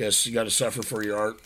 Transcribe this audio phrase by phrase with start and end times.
[0.00, 1.42] Yes, you got to suffer for your art.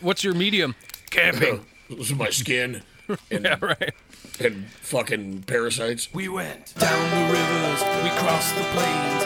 [0.00, 0.76] What's your medium?
[1.10, 1.66] Camping.
[1.90, 2.84] this is my skin
[3.28, 3.92] and, yeah, right.
[4.38, 6.14] and fucking parasites.
[6.14, 9.21] We went down the rivers, we crossed the plains,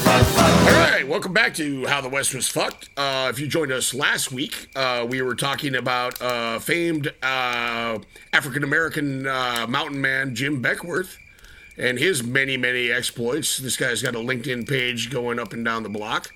[0.00, 0.74] fucked, fucked.
[0.74, 2.88] All right, welcome back to How the West Was Fucked.
[2.96, 7.98] Uh, if you joined us last week, uh, we were talking about uh, famed uh,
[8.32, 11.18] African American uh, mountain man Jim Beckwourth
[11.78, 13.58] and his many, many exploits.
[13.58, 16.32] This guy's got a LinkedIn page going up and down the block.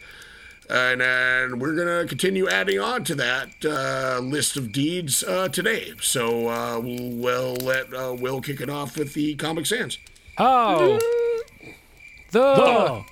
[0.69, 5.49] And then we're going to continue adding on to that uh, list of deeds uh,
[5.49, 5.93] today.
[6.01, 9.99] So uh, we'll, we'll let uh, Will kick it off with the Comic Sans.
[10.39, 10.99] Oh.
[12.31, 12.41] The.
[12.41, 13.05] Oh,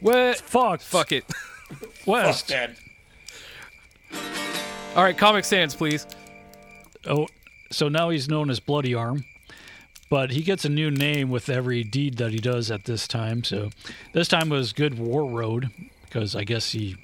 [0.00, 0.36] What?
[0.38, 0.80] fuck.
[0.80, 1.24] Fuck it.
[2.06, 2.46] West.
[2.48, 2.76] That.
[4.94, 6.06] All right, Comic Sans, please.
[7.06, 7.26] Oh,
[7.70, 9.24] so now he's known as Bloody Arm,
[10.10, 13.42] but he gets a new name with every deed that he does at this time.
[13.44, 13.70] So
[14.12, 15.70] this time was Good War Road
[16.04, 16.96] because I guess he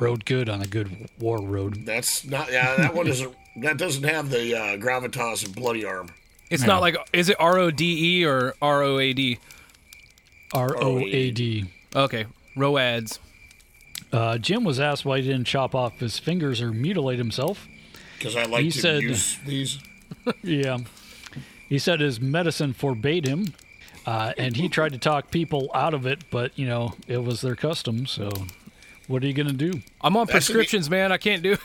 [0.00, 1.84] rode good on a good war road.
[1.86, 6.08] That's not, yeah, that one isn't, that doesn't have the uh, gravitas of Bloody Arm.
[6.50, 9.38] It's not like is it R O D E or R O A D?
[10.52, 11.64] R O A D.
[11.96, 12.26] Okay,
[12.56, 13.18] Roads.
[14.12, 17.66] Uh, Jim was asked why he didn't chop off his fingers or mutilate himself.
[18.18, 19.78] Because I like He to said- use these.
[20.42, 20.78] Yeah.
[21.68, 23.54] He said his medicine forbade him,
[24.06, 27.40] uh, and he tried to talk people out of it, but, you know, it was
[27.40, 28.30] their custom, so
[29.08, 29.80] what are you going to do?
[30.00, 31.10] I'm on That's prescriptions, man.
[31.12, 31.56] I can't do.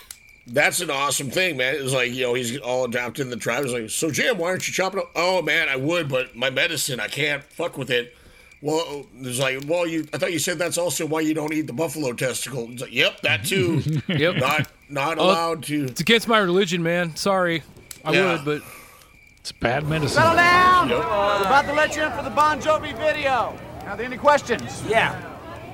[0.47, 1.75] That's an awesome thing, man.
[1.77, 3.65] It's like, you know, he's all adopted in the tribe.
[3.65, 5.11] He's like, so Jim, why aren't you chopping up?
[5.15, 8.15] Oh, man, I would, but my medicine, I can't fuck with it.
[8.61, 10.05] Well, it's like, well, you.
[10.11, 12.67] I thought you said that's also why you don't eat the buffalo testicle.
[12.71, 13.81] It's like, yep, that too.
[14.09, 14.35] Yep.
[14.35, 15.85] not not Oh, allowed to.
[15.85, 17.15] It's against my religion, man.
[17.15, 17.63] Sorry.
[18.03, 18.33] I Yeah.
[18.33, 18.61] would, but
[19.41, 20.21] It's bad medicine.
[20.21, 20.89] Settle down!
[20.89, 23.57] We're about to let you in for the Bon Jovi video.
[23.85, 24.83] Are there any questions?
[24.87, 25.19] Yeah.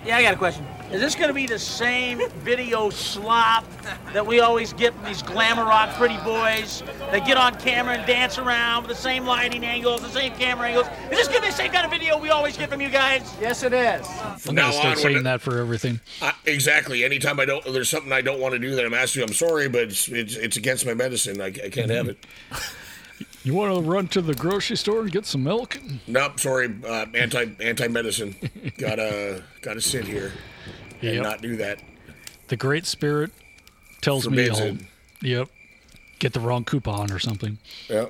[0.05, 0.65] Yeah, I got a question.
[0.91, 3.65] Is this going to be the same video slop
[4.13, 8.05] that we always get from these glamour rock pretty boys that get on camera and
[8.05, 10.85] dance around with the same lighting angles, the same camera angles?
[11.11, 12.89] Is this going to be the same kind of video we always get from you
[12.89, 13.35] guys?
[13.41, 14.05] Yes, it is.
[14.41, 15.99] From I'm going to start saying that for everything.
[16.21, 17.03] I- exactly.
[17.03, 19.25] Anytime I don't, there's something I don't want to do that I'm asking you.
[19.25, 21.41] I'm sorry, but it's it's, it's against my medicine.
[21.41, 22.23] I, I can't have it.
[23.45, 25.79] You want to run to the grocery store and get some milk?
[26.07, 26.73] Nope, sorry.
[26.83, 28.35] Uh, anti anti medicine.
[28.79, 30.33] gotta gotta sit here
[31.01, 31.23] and Yep.
[31.23, 31.79] not do that.
[32.47, 33.31] The Great Spirit
[34.01, 34.67] tells Forbids me.
[34.67, 34.77] I'll,
[35.21, 35.49] yep,
[36.17, 37.59] get the wrong coupon or something.
[37.87, 38.07] Yeah.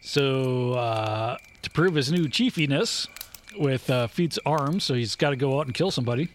[0.00, 3.06] So uh, to prove his new chiefiness
[3.58, 6.28] with uh, Feet's arms, so he's got to go out and kill somebody.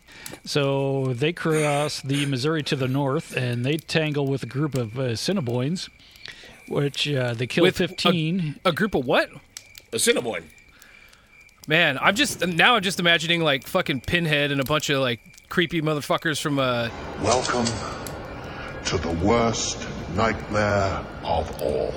[0.45, 5.00] So they cross the Missouri to the north, and they tangle with a group of
[5.00, 5.90] uh, Cinnabons,
[6.74, 8.60] which uh, they kill With 15.
[8.66, 9.30] a group of what?
[9.92, 10.44] A Cinnabon.
[11.68, 12.76] Man, I'm just now.
[12.76, 16.90] I'm just imagining like fucking Pinhead and a bunch of like creepy motherfuckers from uh.
[17.22, 17.66] Welcome
[18.86, 21.94] to the worst nightmare of all.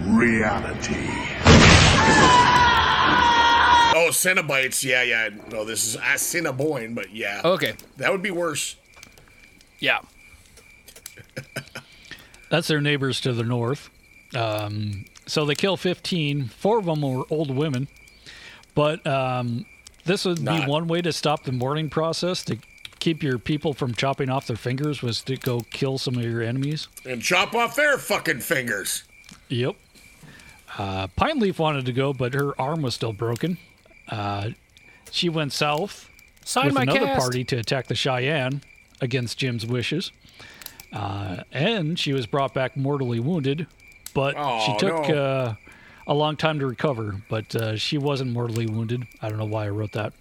[0.00, 0.96] Reality.
[3.94, 4.82] Oh, Cinnabites.
[4.82, 5.28] Yeah, yeah.
[5.50, 7.42] No, this is a Cinnaboin, but yeah.
[7.44, 7.74] Okay.
[7.98, 8.76] That would be worse.
[9.78, 9.98] Yeah.
[12.52, 13.88] That's their neighbors to the north.
[14.36, 16.48] Um, so they kill 15.
[16.48, 17.88] Four of them were old women.
[18.74, 19.64] But um,
[20.04, 22.58] this would Not- be one way to stop the mourning process to
[22.98, 26.42] keep your people from chopping off their fingers was to go kill some of your
[26.42, 26.88] enemies.
[27.06, 29.04] And chop off their fucking fingers.
[29.48, 29.76] Yep.
[30.76, 33.56] Uh, Pine Leaf wanted to go, but her arm was still broken.
[34.10, 34.50] Uh,
[35.10, 36.10] she went south
[36.44, 37.18] Sign with my another cast.
[37.18, 38.60] party to attack the Cheyenne
[39.00, 40.12] against Jim's wishes.
[40.92, 43.66] Uh, and she was brought back mortally wounded,
[44.14, 45.14] but she Oh, took no.
[45.16, 45.54] uh,
[46.06, 47.22] a long time to recover.
[47.28, 49.06] But uh, she wasn't mortally wounded.
[49.22, 50.12] I don't know why I wrote that.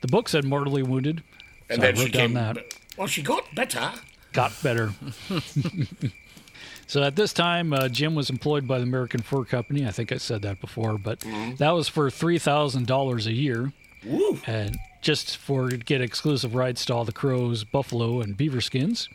[0.00, 1.22] The book said mortally wounded,
[1.70, 2.34] And so I then she wrote down came.
[2.34, 2.56] that.
[2.98, 3.92] Well, she got better.
[4.32, 4.92] Got better.
[6.86, 9.86] so at this time, uh, Jim was employed by the American Fur Company.
[9.86, 11.20] I think I said that before, but
[11.58, 13.72] that was for three thousand dollars a year,
[14.04, 14.38] Woo.
[14.46, 19.08] and just for to get exclusive rights to all the crows, buffalo, and beaver skins.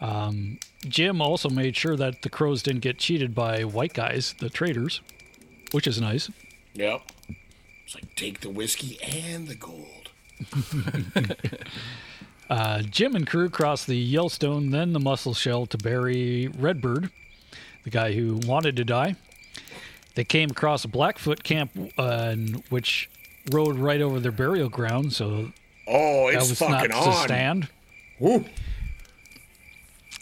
[0.00, 4.50] Um, Jim also made sure that the crows didn't get cheated by white guys, the
[4.50, 5.00] traders,
[5.72, 6.30] which is nice.
[6.74, 7.00] Yep.
[7.84, 10.10] It's like take the whiskey and the gold.
[12.48, 17.10] Uh, Jim and crew crossed the Yellowstone, then the Musselshell to bury Redbird,
[17.82, 19.16] the guy who wanted to die.
[20.14, 22.36] They came across a Blackfoot camp, uh,
[22.70, 23.10] which
[23.50, 25.50] rode right over their burial ground, so
[25.88, 27.24] Oh, that it's was fucking not to on.
[27.24, 27.68] stand.
[28.20, 28.44] Woo.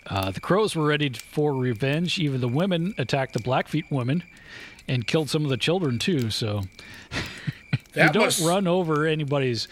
[0.06, 2.18] Uh, the crows were ready for revenge.
[2.18, 4.22] Even the women attacked the Blackfeet women
[4.86, 6.30] and killed some of the children too.
[6.30, 6.62] So
[7.94, 9.68] you don't must, run over anybody's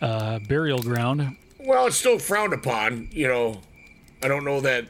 [0.00, 1.36] uh, burial ground.
[1.60, 3.08] Well, it's still frowned upon.
[3.10, 3.60] You know,
[4.22, 4.86] I don't know that.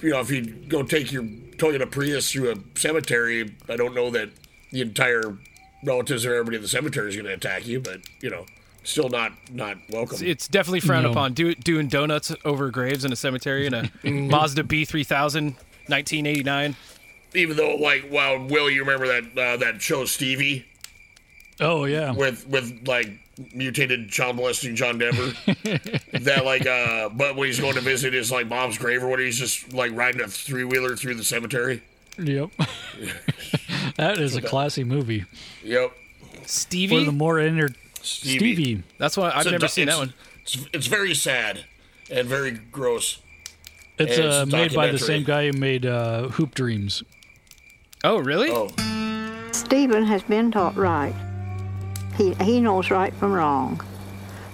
[0.00, 4.10] You know, if you go take your Toyota Prius through a cemetery, I don't know
[4.10, 4.30] that
[4.70, 5.36] the entire
[5.84, 7.80] relatives or everybody in the cemetery is going to attack you.
[7.80, 8.46] But you know,
[8.88, 10.18] still not not welcome.
[10.22, 11.10] It's definitely frowned No.
[11.12, 11.32] upon.
[11.34, 15.54] Do, doing donuts over graves in a cemetery in a Mazda B3000,
[15.86, 16.76] 1989.
[17.34, 20.64] Even though, like, well, Will, you remember that uh, that show Stevie
[21.60, 23.10] Oh yeah, with with like
[23.54, 25.32] mutated child molesting John Denver?
[26.20, 29.18] that like, uh, but when he's going to visit his like mom's grave or what,
[29.18, 31.82] he's just like riding a three wheeler through the cemetery.
[32.16, 32.50] yep.
[33.96, 35.24] that is a classy movie.
[35.64, 35.92] Yep.
[36.46, 37.00] Stevie?
[37.00, 37.70] For the more inner
[38.02, 38.38] Stevie.
[38.54, 38.82] Stevie.
[38.98, 40.14] That's why I've It's never do- seen that one.
[40.42, 41.64] It's, it's very sad
[42.10, 43.18] and very gross.
[43.98, 47.02] It's, And it's uh, made by the same guy who made uh, Hoop Dreams.
[48.04, 48.50] Oh, really?
[48.50, 48.68] Oh,
[49.52, 51.14] Stephen has been taught right.
[52.16, 53.80] He, he knows right from wrong.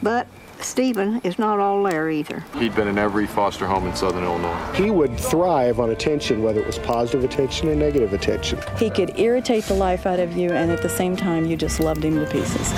[0.02, 0.26] But
[0.64, 2.42] Stephen is not all there either.
[2.56, 4.72] He'd been in every foster home in southern Illinois.
[4.74, 8.58] He would thrive on attention, whether it was positive attention or negative attention.
[8.78, 11.80] He could irritate the life out of you, and at the same time, you just
[11.80, 12.72] loved him to pieces.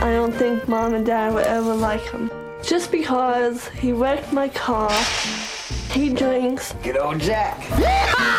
[0.00, 2.30] I don't think mom and dad would ever like him.
[2.62, 4.92] Just because he wrecked my car,
[5.90, 6.72] he drinks.
[6.82, 7.58] Good old Jack.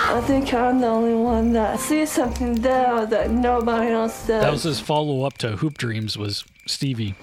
[0.10, 4.42] I think I'm the only one that sees something there that nobody else does.
[4.42, 7.16] That was his follow up to Hoop Dreams was Stevie.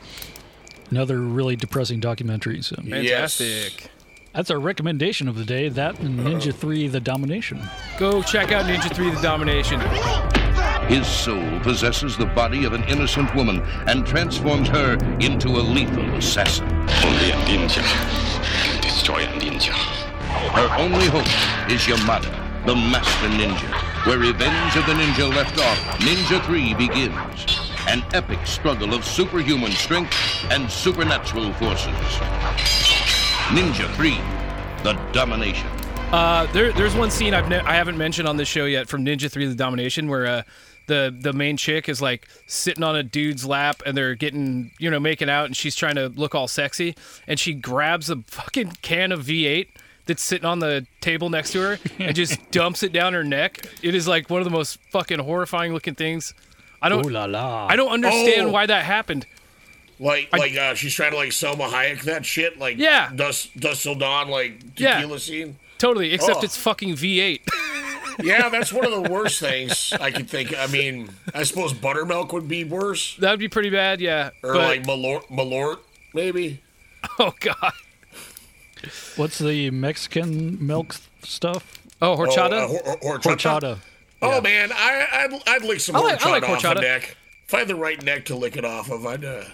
[0.91, 2.63] Another really depressing documentary.
[2.63, 3.91] So Fantastic.
[4.33, 5.69] that's our recommendation of the day.
[5.69, 7.61] That and Ninja 3 The Domination.
[7.99, 9.81] Go check out Ninja 3 The Domination.
[10.89, 16.05] His soul possesses the body of an innocent woman and transforms her into a lethal
[16.15, 16.67] assassin.
[16.69, 19.73] Only a ninja can destroy a ninja.
[20.53, 21.27] Her only hope
[21.71, 22.31] is Yamada,
[22.67, 23.71] the master ninja.
[24.07, 27.64] Where Revenge of the Ninja left off, Ninja 3 begins.
[27.87, 30.15] An epic struggle of superhuman strength
[30.51, 31.95] and supernatural forces.
[33.51, 34.17] Ninja 3,
[34.83, 35.69] The Domination.
[36.13, 39.05] Uh, there, there's one scene I've ne- I haven't mentioned on this show yet from
[39.05, 40.43] Ninja 3 The Domination where uh,
[40.87, 44.91] the the main chick is like sitting on a dude's lap and they're getting you
[44.91, 46.95] know making out and she's trying to look all sexy
[47.27, 49.69] and she grabs a fucking can of V8
[50.07, 53.67] that's sitting on the table next to her and just dumps it down her neck.
[53.83, 56.35] It is like one of the most fucking horrifying looking things.
[56.85, 57.67] I don't Ooh la la.
[57.69, 58.51] I don't understand Oh.
[58.51, 59.27] why that happened.
[59.99, 62.59] like like uh, she's trying to like Salma Hayek that shit.
[62.59, 63.11] Like Yeah.
[63.15, 64.97] Dust Dusk Till Dawn like Yeah.
[65.01, 65.57] tequila scene.
[65.79, 66.45] Totally, except Oh.
[66.45, 67.41] it's fucking V8.
[68.23, 70.57] Yeah, that's one of the worst things I could think.
[70.57, 74.31] I mean, I suppose buttermilk would be worse, That'd be pretty bad, yeah.
[74.45, 75.79] or but, like Malort, Malort
[76.15, 76.61] maybe.
[77.19, 77.73] oh god.
[79.17, 80.95] What's the Mexican milk
[81.25, 81.79] stuff?
[82.01, 82.53] Oh, horchata.
[82.53, 83.61] Oh, uh, hor- hor- horchata.
[83.61, 83.79] Horchata.
[84.25, 86.79] Oh man, I, I'd I'd lick some I horchata like- I like off horchata.
[86.79, 87.17] a neck.
[87.47, 89.45] If I had the right neck to lick it off of, I'd uh,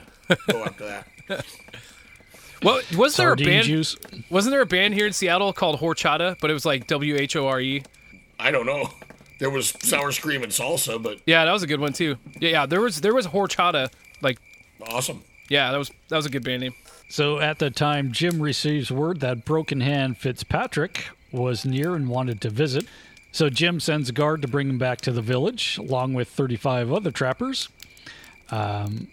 [0.48, 0.86] go after
[1.28, 1.44] that.
[2.62, 3.64] Well, was there a band?
[3.66, 3.96] juice.
[4.28, 7.34] Wasn't there a band here in Seattle called Horchata, but it was like W H
[7.36, 7.82] O R E?
[8.38, 8.90] I don't know.
[9.38, 12.16] There was sour scream and salsa, but Yeah, that was a good one too.
[12.38, 12.66] Yeah, yeah.
[12.66, 13.90] There was there was Horchata.
[14.20, 14.38] Like,
[14.90, 15.22] awesome.
[15.48, 16.74] yeah, that was that was a good band name.
[17.08, 22.42] So at the time, Jim receives word that Broken Hand Fitzpatrick was near and wanted
[22.42, 22.84] to visit.
[23.32, 26.92] So Jim sends a guard to bring him back to the village, along with 35
[26.92, 27.68] other trappers,
[28.50, 29.08] um,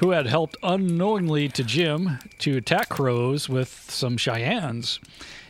[0.00, 5.00] who had helped unknowingly to Jim to attack crows with some Cheyennes.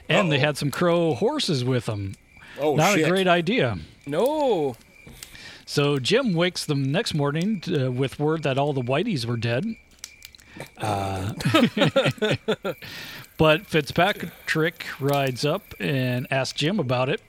[0.08, 2.14] And they had some crow horses with them.
[2.58, 3.06] Oh Not shit!
[3.06, 3.78] a great idea.
[4.06, 4.76] No.
[5.64, 9.64] So Jim wakes them next morning uh, with word that all the whiteys were dead.
[10.76, 11.32] Uh,
[13.38, 17.22] but Fitzpatrick rides up and asks Jim about it.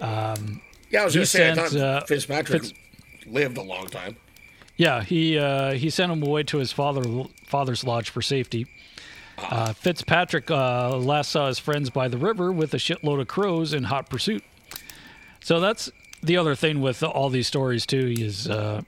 [0.00, 0.60] Um,
[0.90, 2.74] yeah, I was he gonna say sent, thought uh, Fitzpatrick Fitz-
[3.26, 4.16] lived a long time.
[4.76, 7.02] yeah, he uh, he sent him away to his father
[7.46, 8.66] father's lodge for safety.
[9.38, 13.72] Uh, Fitzpatrick uh, last saw his friends by the river with a shitload of crows
[13.74, 14.44] in hot pursuit.
[15.40, 15.90] So that's
[16.22, 18.82] the other thing with all these stories too is uh,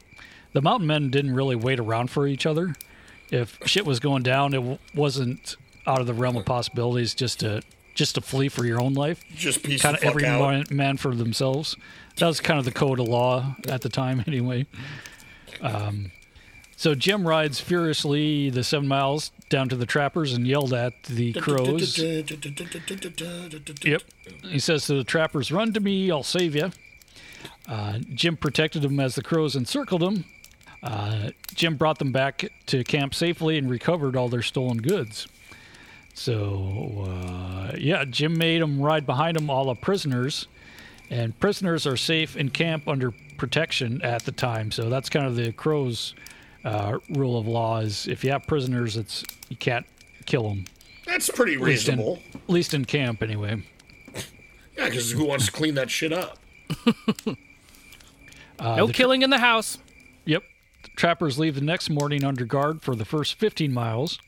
[0.52, 2.74] the mountain men didn't really wait around for each other.
[3.30, 7.40] If shit was going down, it w- wasn't out of the realm of possibilities just
[7.40, 7.60] to
[7.96, 9.24] just to flee for your own life.
[9.34, 10.40] Just piece kind of every out.
[10.40, 11.74] man, man for themselves.
[12.16, 14.66] That was kind of the code of law at the time, anyway.
[15.60, 16.12] Um,
[16.76, 21.32] so Jim rides furiously the seven miles down to the trappers and yelled at the
[21.32, 21.98] crows.
[21.98, 24.02] Yep.
[24.42, 26.70] He says to the trappers, "Run to me, I'll save you."
[27.66, 30.24] Uh, Jim protected them as the crows encircled him.
[30.82, 35.26] Uh, Jim brought them back to camp safely and recovered all their stolen goods.
[36.18, 40.48] So, uh, yeah, Jim made them ride behind him, all the prisoners.
[41.10, 44.70] And prisoners are safe in camp under protection at the time.
[44.72, 46.14] So that's kind of the crows'
[46.64, 49.84] uh, rule of law: is if you have prisoners, it's you can't
[50.24, 50.64] kill them.
[51.06, 52.18] That's pretty At least in- reasonable.
[52.34, 53.62] At least in camp, anyway.
[54.76, 56.38] Yeah, because who wants to clean that shit up?
[58.58, 59.76] Uh, no the tra- killing in the house.
[60.24, 60.42] Yep.
[60.84, 64.18] The trappers leave the next morning under guard for the first 15 miles.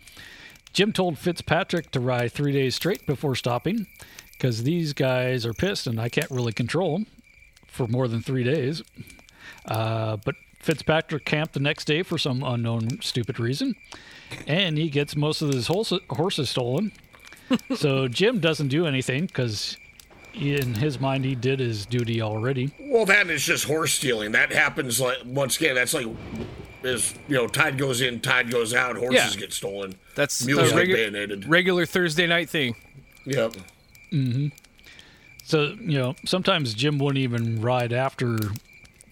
[0.73, 3.87] Jim told Fitzpatrick to ride three days straight before stopping
[4.33, 7.07] because these guys are pissed and I can't really control them
[7.67, 8.83] for more than three days.
[9.67, 13.75] Uh, but Fitzpatrick camped the next day for some unknown stupid reason,
[14.47, 16.93] and he gets most of his horses stolen.
[17.77, 19.77] so Jim doesn't do anything because
[20.35, 22.73] in his mind he did his duty already.
[22.79, 24.33] Well, that is just horse stealing.
[24.33, 25.75] That happens like once again.
[25.75, 26.07] That's like,
[26.83, 28.97] is you know, tide goes in, tide goes out.
[28.97, 29.41] Horses Yeah.
[29.41, 29.95] get stolen.
[30.15, 31.47] That's mules a get regu- bayoneted.
[31.49, 32.75] regular Thursday night thing.
[33.25, 33.55] Yep.
[34.13, 34.49] Mm-hmm.
[35.45, 38.39] So you know, sometimes Jim wouldn't even ride after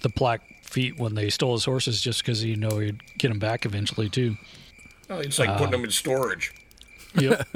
[0.02, 3.38] the black feet when they stole his horses, just because he know he'd get them
[3.38, 4.36] back eventually too.
[5.08, 6.52] Oh, it's like putting Uh, them in storage.
[7.14, 7.46] Yep.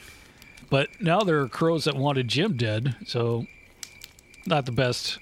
[0.70, 3.46] but now there are crows that wanted Jim dead, so
[4.46, 5.18] not the best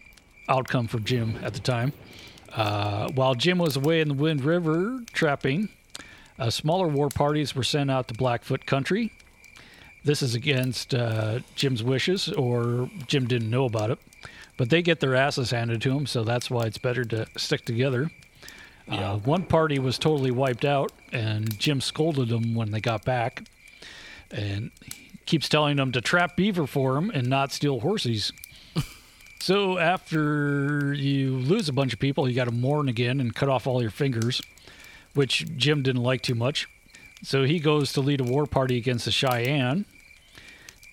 [0.49, 1.93] outcome for Jim at the time.
[2.57, 5.69] Uh, while Jim was away in the Wind River trapping,
[6.39, 9.13] uh, smaller war parties were sent out to Blackfoot country.
[10.05, 13.99] This is against uh, Jim's wishes, or Jim didn't know about it.
[14.57, 17.67] But they get their asses handed to them, so that's why it's better to stick
[17.67, 18.11] together.
[18.89, 23.45] Uh, one party was totally wiped out, and Jim scolded them when they got back,
[24.31, 28.33] and he keeps telling them to trap beaver for him and not steal horses.
[29.41, 33.49] So after you lose a bunch of people, you got to mourn again and cut
[33.49, 34.41] off all your fingers,
[35.15, 36.69] which Jim didn't like too much.
[37.23, 39.85] So he goes to lead a war party against the Cheyenne,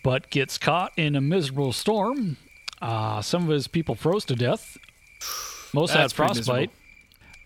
[0.04, 2.38] but gets caught in a miserable storm.
[2.82, 4.78] Uh, some of his people froze to death.
[5.74, 6.70] Most had That's pretty frostbite.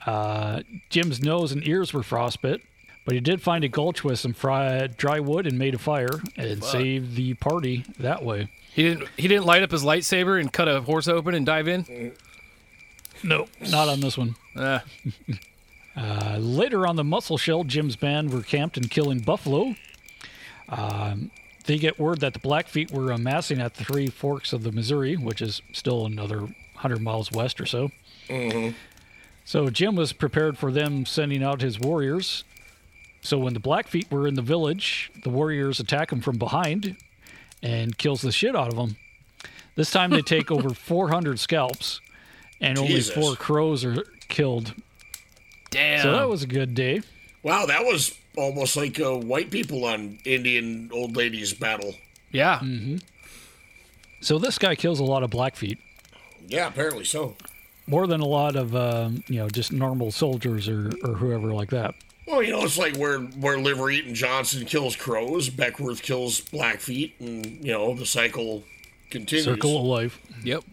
[0.06, 2.62] Uh, Jim's nose and ears were frostbit,
[3.06, 6.22] but he did find a gulch with some fried dry wood and made a fire
[6.36, 6.72] and Fuck.
[6.72, 8.48] saved the party that way.
[8.78, 9.10] He didn't.
[9.18, 12.14] He didn't light up his lightsaber and cut a horse open and dive in.
[13.24, 14.36] No, not on this one.
[14.56, 14.80] Uh,
[15.98, 19.74] Uh, later on the Musselshell, Jim's band were camped and killing buffalo.
[20.70, 21.32] Um,
[21.66, 25.16] they get word that the Blackfeet were amassing at the three forks of the Missouri,
[25.16, 27.90] which is still another 100 miles west or so.
[28.30, 28.76] Mm-hmm.
[29.44, 32.44] So Jim was prepared for them sending out his warriors.
[33.22, 36.96] So when the Blackfeet were in the village, the warriors attack them from behind
[37.64, 38.98] and kills the shit out of them.
[39.76, 42.02] This time they take over 400 scalps,
[42.60, 44.74] and only four crows are killed.
[45.70, 46.02] Damn.
[46.02, 47.02] So that was a good day.
[47.44, 51.94] Wow, that was almost like uh, white people on Indian old ladies battle.
[52.32, 52.60] Yeah.
[52.60, 52.98] Mm-hmm.
[54.22, 55.78] So this guy kills a lot of Blackfeet,
[56.48, 57.36] Yeah, apparently so.
[57.86, 61.70] more than a lot of um, you know just normal soldiers or, or whoever like
[61.70, 61.94] that.
[62.28, 67.66] Well, you know, it's like where where Liver-Eating Johnson kills crows, Beckwourth kills Blackfeet, and
[67.66, 68.64] you know the cycle
[69.10, 69.46] continues.
[69.46, 70.20] Circle of life.
[70.44, 70.64] Yep.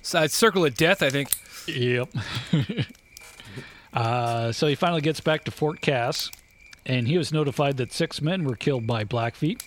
[0.00, 1.28] So, circle of death, I think.
[1.68, 2.08] Yep.
[3.92, 6.30] uh, so he finally gets back to Fort Cass,
[6.86, 9.62] and he was notified that six men were killed by Blackfeet.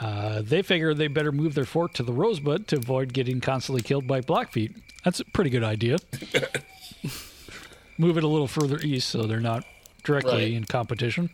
[0.00, 3.82] Uh, they figure they better move their fort to the Rosebud to avoid getting constantly
[3.82, 4.74] killed by Blackfeet.
[5.04, 5.98] That's a pretty good idea.
[7.98, 9.64] move it a little further east so they're not
[10.04, 10.52] directly Right.
[10.52, 11.30] in competition.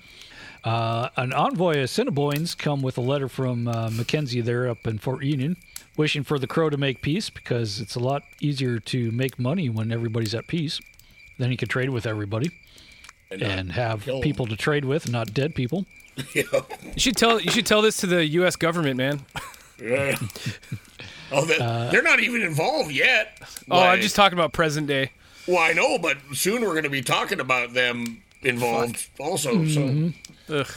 [0.64, 4.98] Uh, an envoy of Assiniboines come with a letter from uh, Mackenzie there up in
[4.98, 5.56] Fort Union,
[5.96, 9.68] wishing for the Crow to make peace because it's a lot easier to make money
[9.68, 10.80] when everybody's at peace.
[11.38, 12.50] Then you can trade with everybody
[13.30, 14.22] And and, have kill 'em.
[14.22, 15.86] people to trade with, not dead people.
[16.34, 16.42] Yeah.
[16.82, 17.40] You should tell.
[17.40, 18.56] You should tell this to the U.S.
[18.56, 19.20] government, man.
[19.80, 20.18] Yeah.
[21.30, 23.38] oh, they, they're not even involved yet.
[23.70, 25.12] Oh, I'm just talking about present day.
[25.46, 29.54] Well, I know, but soon we're going to be talking about them involved also.
[29.54, 30.14] Mhm.
[30.48, 30.68] Ugh.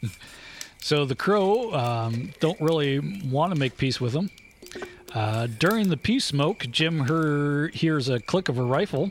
[0.84, 4.30] So the Crow um, don't really want to make peace with them.
[5.14, 9.08] Uh, during the peace smoke, Jim hear, hears a click of a rifle,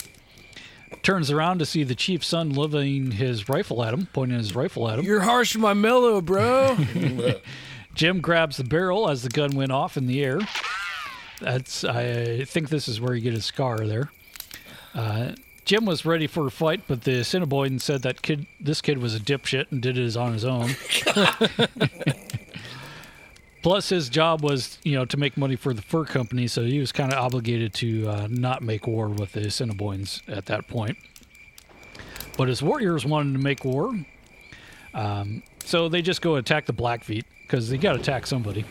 [1.01, 4.89] turns around to see the chief's son leveling his rifle at him, pointing his rifle
[4.89, 5.05] at him.
[5.05, 6.77] You're harsh to my mellow, bro.
[7.95, 10.39] Jim grabs the barrel as the gun went off in the air.
[11.39, 14.11] That's I think this is where you get a scar there.
[14.93, 15.31] Uh,
[15.65, 19.15] Jim was ready for a fight, but the Assiniboine said that kid, this kid was
[19.15, 20.71] a dipshit and did it on his own.
[23.61, 26.79] Plus, his job was, you know, to make money for the fur company, so he
[26.79, 30.97] was kind of obligated to uh, not make war with the Assiniboines at that point.
[32.37, 33.93] But his warriors wanted to make war,
[34.95, 38.65] um, so they just go attack the Blackfeet because they got to attack somebody.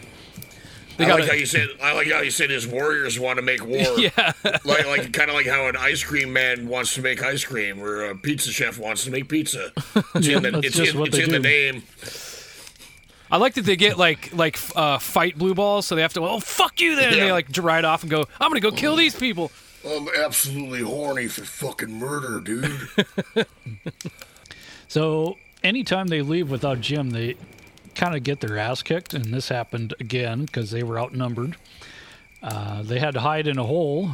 [1.01, 1.69] I like how you said.
[1.83, 3.79] I like how you said his warriors want to make war.
[3.99, 4.33] yeah,
[4.65, 7.83] like like kind of like how an ice cream man wants to make ice cream,
[7.83, 9.73] or a pizza chef wants to make pizza.
[10.15, 11.83] It's Yeah, in the, that's it's just in, what it's they in the name.
[13.31, 16.21] I like that they get like like uh, fight blue balls, so they have to.
[16.21, 16.97] Oh fuck you!
[16.97, 18.25] Then and they like ride off and go.
[18.41, 19.53] I'm gonna go kill these people.
[19.89, 23.47] I'm absolutely horny for fucking murder, dude.
[24.91, 27.37] So anytime they leave without Jim, they
[27.95, 31.57] kind of get their ass kicked, and this happened again because they were outnumbered.
[32.43, 34.13] Uh, they had to hide in a hole,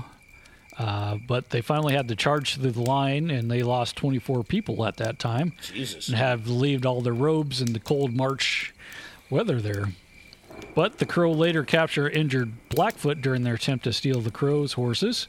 [0.78, 4.84] uh, but they finally had to charge through the line, and they lost 24 people
[4.84, 5.52] at that time.
[5.62, 6.08] Jesus.
[6.08, 8.74] And have leaved all their robes in the cold March
[9.30, 9.86] weather there.
[10.74, 15.28] But the Crow later capture injured Blackfoot during their attempt to steal the Crow's horses.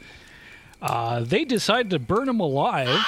[0.82, 3.06] Uh, they decided to burn him alive.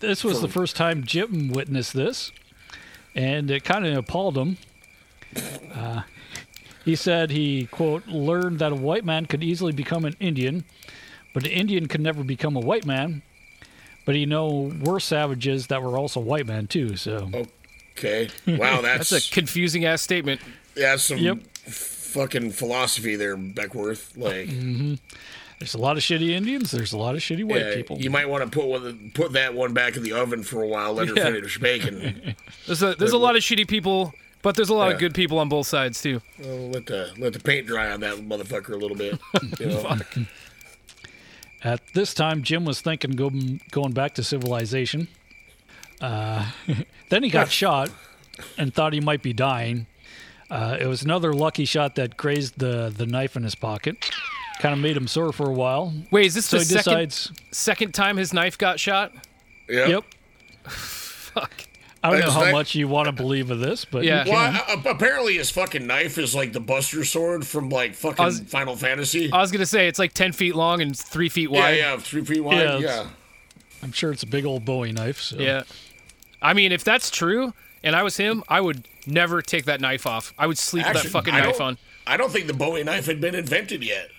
[0.00, 2.30] This was the first time Jim witnessed this,
[3.14, 4.56] and it kind of appalled him.
[5.74, 6.02] Uh,
[6.84, 10.64] he said he, quote, learned that a white man could easily become an Indian,
[11.32, 13.22] but an Indian could never become a white man.
[14.04, 17.30] But he know worse savages that were also white men, too, so.
[17.96, 18.28] Okay.
[18.46, 20.40] Wow, that's That's a confusing ass statement.
[20.76, 21.38] yeah, some Yep.
[21.64, 24.16] fucking philosophy there, Beckwourth.
[24.16, 24.94] Like, hmm
[25.64, 26.70] There's a lot of shitty Indians.
[26.72, 27.96] There's a lot of shitty white yeah, people.
[27.98, 30.68] you might want to put one, put that one back in the oven for a
[30.68, 31.24] while, let her Yeah.
[31.24, 32.34] finish baking.
[32.66, 34.92] There's a there's a lot of shitty people, but there's a lot Yeah.
[34.94, 36.20] of good people on both sides too.
[36.38, 39.18] Well, let the let the paint dry on that motherfucker a little bit.
[39.58, 39.96] You know?
[41.62, 43.30] At this time, Jim was thinking go,
[43.70, 45.08] going back to civilization.
[45.98, 46.50] Uh,
[47.08, 47.88] then he got shot
[48.58, 49.86] and thought he might be dying.
[50.50, 54.10] Uh, it was another lucky shot that grazed the, the knife in his pocket.
[54.60, 55.92] Kind of made him sore for a while.
[56.10, 57.32] Wait, is this so the second decides?
[57.50, 59.12] second time his knife got shot?
[59.68, 59.86] Yeah.
[59.88, 60.04] Yep.
[60.68, 61.66] Fuck.
[62.02, 64.24] I don't know His how knife- much you want to believe of this, but Yeah.
[64.28, 64.84] Well, can.
[64.84, 68.40] a- a- apparently his fucking knife is like the Buster Sword from like fucking was-
[68.40, 69.32] Final Fantasy.
[69.32, 71.78] I was gonna say it's like ten feet long and three feet wide.
[71.78, 72.58] yeah, three feet wide.
[72.58, 73.06] Yeah, Yeah,
[73.82, 75.18] I'm sure it's a big old Bowie knife.
[75.20, 75.38] So.
[75.38, 75.62] Yeah.
[76.42, 80.06] I mean, if that's true, and I was him, I would never take that knife
[80.06, 80.34] off.
[80.38, 81.78] I would sleep with that fucking I knife on.
[82.06, 84.10] I don't think the Bowie knife had been invented yet.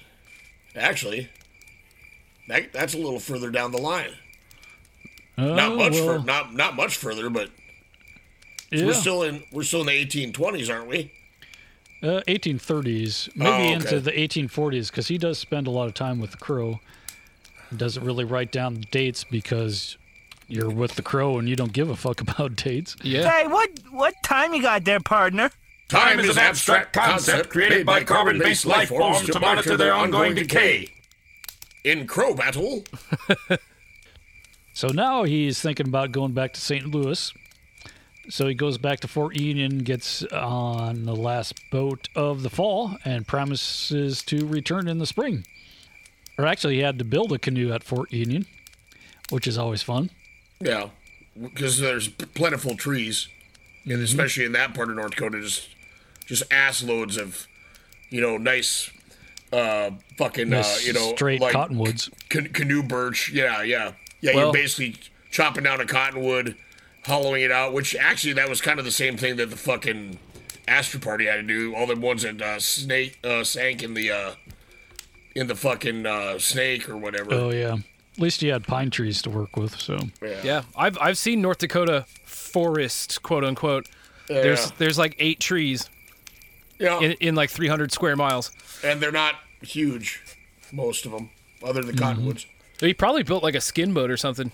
[0.75, 1.29] Actually,
[2.47, 4.11] that, that's a little further down the line.
[5.37, 7.49] not Oh, much, well, fur- not not much further, but
[8.71, 8.85] yeah.
[8.85, 11.11] we're still in we're still in the 1820s, aren't we?
[12.03, 13.73] Uh, 1830s, maybe Oh, okay.
[13.73, 16.79] into the 1840s, because he does spend a lot of time with the crow.
[17.75, 19.97] Doesn't really write down dates because
[20.47, 22.95] you're with the crow and you don't give a fuck about dates.
[23.01, 23.29] Yeah.
[23.29, 25.49] Hey, what what time you got there, partner?
[25.87, 30.89] Time is an abstract concept created by carbon-based life forms to monitor their ongoing decay.
[31.83, 32.83] In Crow Battle,
[34.73, 36.87] So now he's thinking about going back to St.
[36.87, 37.31] Louis.
[38.27, 42.97] So he goes back to Fort Union, gets on the last boat of the fall,
[43.05, 45.45] and promises to return in the spring.
[46.37, 48.47] Or actually, he had to build a canoe at Fort Union,
[49.29, 50.09] which is always fun.
[50.59, 50.89] yeah,
[51.41, 53.27] because there's plentiful trees,
[53.81, 53.91] Mm-hmm.
[53.91, 55.69] and especially in that part of North Dakota, just
[56.25, 57.47] just ass loads of,
[58.09, 58.89] you know, nice,
[59.53, 62.09] uh, fucking, Nice uh, you know, straight like cottonwoods.
[62.29, 63.31] ca- canoe birch.
[63.31, 64.35] Yeah, yeah, yeah.
[64.35, 64.95] Well- you're basically
[65.31, 66.55] chopping down a cottonwood,
[67.05, 67.73] hollowing it out.
[67.73, 70.19] Which actually, that was kind of the same thing that the fucking
[70.67, 71.75] Astor Party had to do.
[71.75, 74.31] All the ones that uh, snake uh, sank in the uh,
[75.35, 77.33] in the fucking uh, snake or whatever.
[77.33, 77.75] Oh yeah.
[78.17, 79.75] At least he had pine trees to work with.
[79.77, 79.99] So
[80.43, 83.87] Yeah, I've I've seen North Dakota forest, quote unquote.
[84.27, 85.89] There's there's like eight trees
[86.79, 88.51] Yeah, in, in like 300 square miles.
[88.83, 90.21] and they're not huge,
[90.71, 91.29] most of them,
[91.63, 92.45] other than cottonwoods.
[92.79, 94.51] He probably built like a skin boat or something.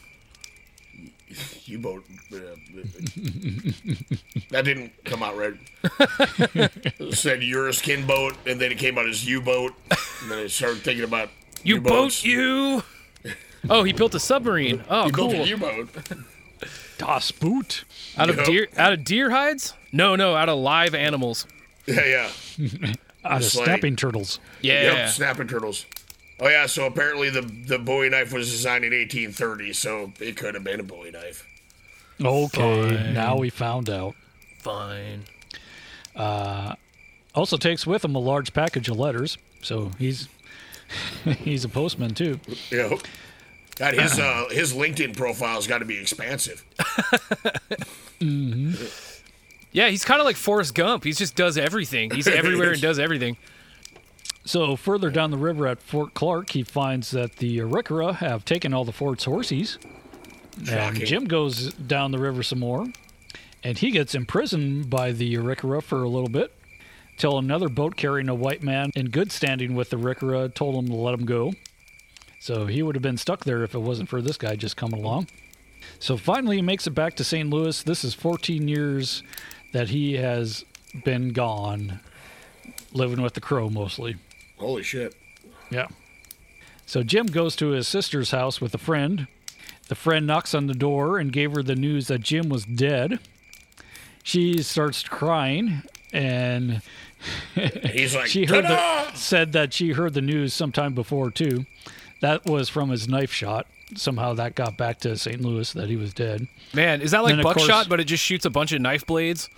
[1.66, 2.04] U boat.
[2.34, 2.38] uh,
[4.50, 5.54] that didn't come out right.
[7.00, 9.74] it said you're a skin boat, and then it came out as U boat,
[10.22, 11.30] and then I started thinking about
[11.64, 12.22] You U-boats.
[12.22, 12.84] boat you.
[13.70, 14.84] Oh, he built a submarine.
[14.90, 15.30] Oh, He cool.
[15.30, 15.88] built a U boat.
[16.98, 17.84] Das Boot.
[18.18, 18.46] Out of Yep.
[18.48, 19.76] deer out of deer hides?
[19.92, 21.46] No, no, out of live animals.
[21.86, 22.94] Yeah, yeah.
[23.24, 24.40] Out of It's like- snapping turtles.
[24.62, 24.82] Yeah.
[24.84, 25.86] Yep, snapping turtles.
[26.40, 30.56] Oh yeah, so apparently the the Bowie knife was designed in 1830, so it could
[30.56, 31.46] have been a Bowie knife.
[32.24, 33.14] Okay, Fine.
[33.14, 34.16] now we found out.
[34.60, 35.24] Fine.
[36.16, 36.76] Uh,
[37.36, 40.28] also takes with him a large package of letters, so he's
[41.24, 42.40] he's a postman too.
[42.72, 42.96] Yeah.
[43.78, 46.64] God, his uh, his LinkedIn profile's got to be expansive.
[48.20, 48.74] hmm
[49.72, 51.04] Yeah, he's kind of like Forrest Gump.
[51.04, 52.12] He just does everything.
[52.12, 53.38] He's everywhere and does everything.
[54.44, 58.74] So further down the river at Fort Clark, he finds that the Arikara have taken
[58.74, 59.78] all the fort's horses.
[60.70, 62.88] And Jim goes down the river some more,
[63.64, 66.54] and he gets imprisoned by the Arikara for a little bit,
[67.18, 70.88] till another boat carrying a white man in good standing with the Arikara told him
[70.90, 71.54] to let him go.
[72.40, 75.00] So he would have been stuck there if it wasn't for this guy just coming
[75.00, 75.28] along.
[76.00, 77.50] So finally, he makes it back to St.
[77.50, 77.84] Louis.
[77.84, 79.24] This is 14 years
[79.72, 80.66] that he has
[81.04, 82.00] been gone,
[82.94, 84.16] living with the crow mostly.
[84.58, 85.16] Holy shit.
[85.70, 85.88] Yeah.
[86.86, 89.28] So Jim goes to his sister's house with a friend.
[89.88, 93.20] The friend knocks on the door and gave her the news that Jim was dead.
[94.24, 96.82] She starts crying and
[97.92, 101.66] He's like, she heard the, said that she heard the news sometime before too.
[102.22, 103.68] That was from his knife shot.
[103.96, 105.42] Somehow that got back to St.
[105.42, 106.48] Louis that he was dead.
[106.74, 108.82] Man, is that like Then, of course- buckshot, but it just shoots a bunch of
[108.82, 109.50] knife blades?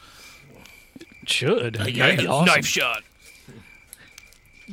[1.26, 2.46] Should Knife, That'd awesome.
[2.54, 3.04] knife shot.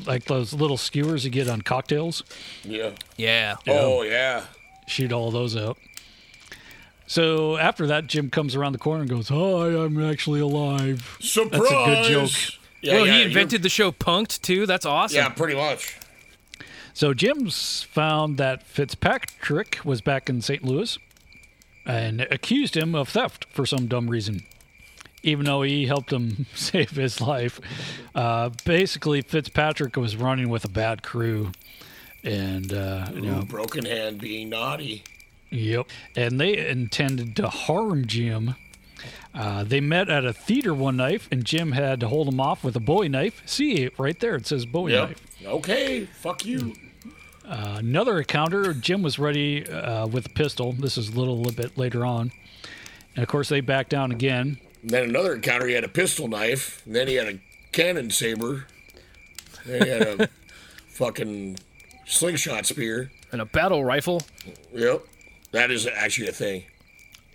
[0.07, 2.23] like those little skewers you get on cocktails.
[2.65, 2.91] Yeah.
[3.17, 3.57] Yeah.
[3.69, 4.45] Oh yeah.
[4.87, 5.79] shoot all those out.
[7.07, 11.61] So after that, Jim comes around the corner and goes, "Hi, I'm actually alive." Surprise!
[11.61, 12.31] That's a good joke.
[12.83, 14.65] Yeah, well, yeah, he you're- invented the show Punked too.
[14.67, 15.17] That's awesome.
[15.17, 15.97] Yeah, pretty much.
[16.95, 20.65] So Jim's found that Fitzpatrick was back in St.
[20.65, 20.99] Louis
[21.87, 24.45] and accused him of theft for some dumb reason,
[25.23, 27.61] even though he helped him save his life.
[28.15, 31.53] Uh, basically, Fitzpatrick was running with a bad crew,
[32.23, 35.05] and uh, you know, broken hand being naughty.
[35.51, 35.89] Yep.
[36.17, 38.55] And they intended to harm Jim.
[39.35, 42.65] Uh, they met at a theater one night, and Jim had to hold him off
[42.65, 43.43] with a Bowie knife.
[43.47, 45.09] See, right there, it says Bowie Yep.
[45.09, 45.23] knife.
[45.47, 46.05] Okay.
[46.07, 46.75] Fuck you.
[47.47, 50.73] Uh, another encounter, Jim was ready uh, with a pistol.
[50.73, 52.33] This is a little, little bit later on.
[53.17, 54.59] And of course, they back down again.
[54.83, 56.83] And then another encounter, he had a pistol knife.
[56.87, 57.39] And then he had a
[57.73, 58.67] cannon saber.
[59.67, 60.29] Then he had a
[60.89, 61.59] fucking
[62.07, 63.11] slingshot spear.
[63.33, 64.23] And a battle rifle.
[64.73, 65.05] Yep.
[65.53, 66.65] That is actually a thing.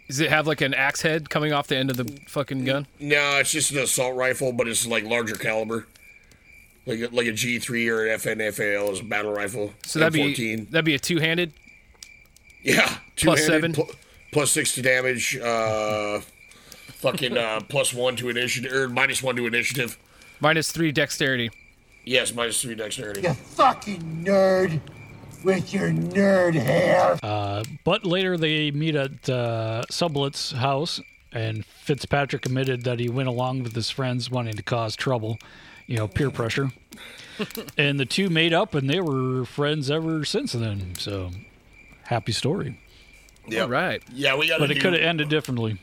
[0.07, 2.85] Does it have like an axe head coming off the end of the fucking gun?
[2.99, 5.87] No, it's just an assault rifle, but it's like larger caliber.
[6.85, 9.73] Like a, like a G3 or an FNFAL is a battle rifle.
[9.85, 10.69] So that'd be M14.
[10.69, 11.51] that'd be a two-handed.
[12.63, 12.85] Yeah.
[13.15, 13.73] Plus two-handed, seven?
[13.73, 13.89] pl-
[14.31, 15.35] plus six to damage.
[15.37, 16.19] Uh,
[16.99, 19.97] fucking uh, plus one to initiative or minus one to initiative.
[20.39, 21.49] Minus three dexterity.
[22.03, 23.21] Yes, minus three dexterity.
[23.21, 24.79] You fucking nerd
[25.45, 27.17] with your nerd hair.
[27.23, 30.99] Uh, but later, they meet at uh, Sublette's house,
[31.31, 35.38] and Fitzpatrick admitted that he went along with his friends wanting to cause trouble,
[35.86, 36.71] you know, peer pressure.
[37.77, 40.95] and the two made up, and they were friends ever since then.
[40.97, 41.29] So,
[42.03, 42.79] happy story.
[43.47, 43.63] Yeah.
[43.63, 44.01] All right.
[44.12, 44.60] Yeah, we got.
[44.60, 45.79] But it could have ended differently.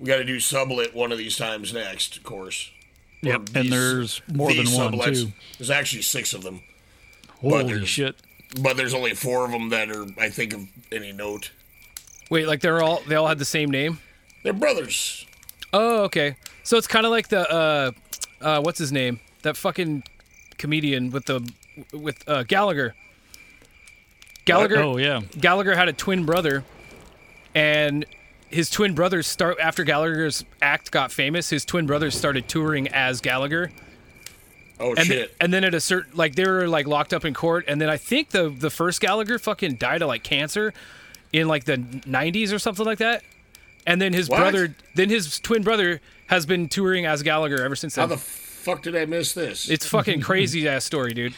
[0.00, 2.70] We got to do Sublette one of these times next, of course.
[3.24, 5.22] Or Yep, and there's more than one, Sublettes.
[5.22, 5.32] too.
[5.58, 6.62] There's actually six of them.
[7.40, 8.16] Holy there's- shit.
[8.60, 11.50] But there's only four of them that are, I think, of any note.
[12.30, 13.98] Wait, like they're all they all had the same name?
[14.42, 15.26] They're brothers.
[15.72, 16.36] Oh, okay.
[16.62, 17.90] So it's kind of like the uh,
[18.40, 19.20] uh, what's his name?
[19.42, 20.04] That fucking
[20.58, 21.48] comedian with the
[21.92, 22.94] with uh, Gallagher.
[24.44, 24.78] Gallagher.
[24.78, 25.22] Oh, yeah.
[25.38, 26.64] Gallagher had a twin brother,
[27.54, 28.06] and
[28.48, 31.50] his twin brothers start after Gallagher's act got famous.
[31.50, 33.72] His twin brothers started touring as Gallagher.
[34.78, 35.34] Oh and shit!
[35.40, 37.88] and then at a certain like they were like locked up in court, and then
[37.88, 40.74] I think the the first Gallagher fucking died of like cancer
[41.32, 43.22] in like the 90s or something like that.
[43.86, 44.38] And then his What?
[44.38, 48.16] brother, then his twin brother has been touring as Gallagher ever since How then.
[48.18, 49.68] the fuck did I miss this?
[49.70, 51.34] it's fucking crazy ass story, dude.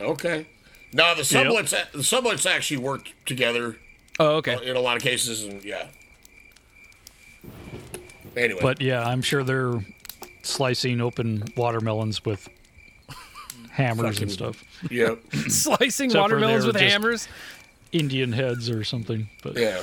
[0.00, 0.46] okay.
[0.92, 3.76] No, the Sublettes, uh, the Sublettes actually worked together
[4.18, 4.56] Oh, okay.
[4.68, 5.88] in a lot of cases, and yeah.
[8.36, 9.84] Anyway, But yeah, I'm sure they're
[10.42, 12.48] slicing open watermelons with
[13.78, 14.64] hammers Fucking- and stuff.
[14.90, 15.20] Yep.
[15.48, 17.28] Slicing Except watermelons with hammers.
[17.92, 19.30] Indian heads or something.
[19.42, 19.82] But yeah.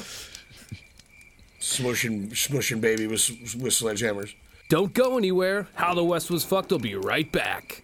[1.60, 3.28] Smushing, smushing baby with
[3.60, 4.36] with sledgehammers.
[4.70, 5.68] Don't go anywhere.
[5.76, 7.84] How the West was fucked will be right back.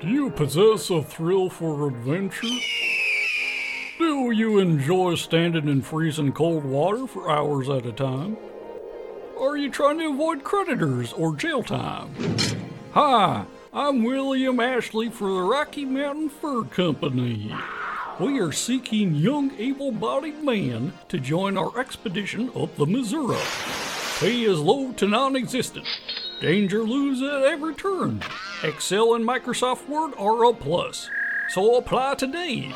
[0.00, 2.48] Do you possess a thrill for adventure?
[3.98, 8.36] Do you enjoy standing in freezing cold water for hours at a time?
[9.38, 12.14] Are you trying to avoid creditors or jail time?
[12.92, 17.52] Hi, I'm William Ashley for the Rocky Mountain Fur Company.
[18.20, 23.40] We are seeking young, able bodied men to join our expedition up the Missouri.
[24.20, 25.86] Pay is low to non existent.
[26.40, 28.22] Danger lose at every turn.
[28.62, 31.10] Excel and Microsoft Word are a plus.
[31.48, 32.72] So apply today.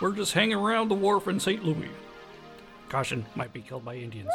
[0.00, 1.62] We're just hanging around the wharf in St.
[1.62, 1.90] Louis.
[2.88, 4.30] Caution, might be killed by Indians.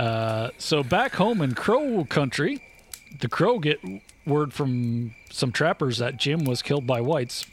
[0.00, 2.62] Uh, so back home in Crow country,
[3.20, 3.78] the Crow get
[4.26, 7.44] word from some trappers that Jim was killed by whites,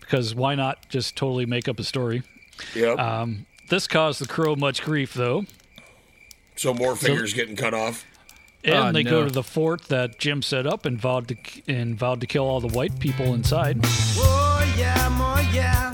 [0.00, 2.22] because why not just totally make up a story?
[2.74, 2.98] Yep.
[2.98, 5.44] Um, this caused the Crow much grief, though,
[6.56, 8.04] So more fingers getting cut off.
[8.64, 9.10] and Oh, they no.
[9.10, 11.36] go to the fort that Jim set up and vowed to
[11.68, 13.78] and vowed to kill all the white people inside.
[13.84, 15.92] Oh yeah, more yeah,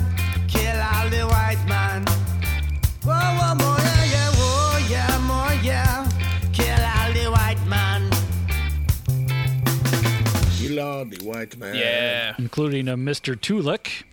[10.77, 11.75] You love the white man.
[11.75, 12.35] Yeah.
[12.39, 13.41] including a Mr.
[13.41, 14.05] Tulloch.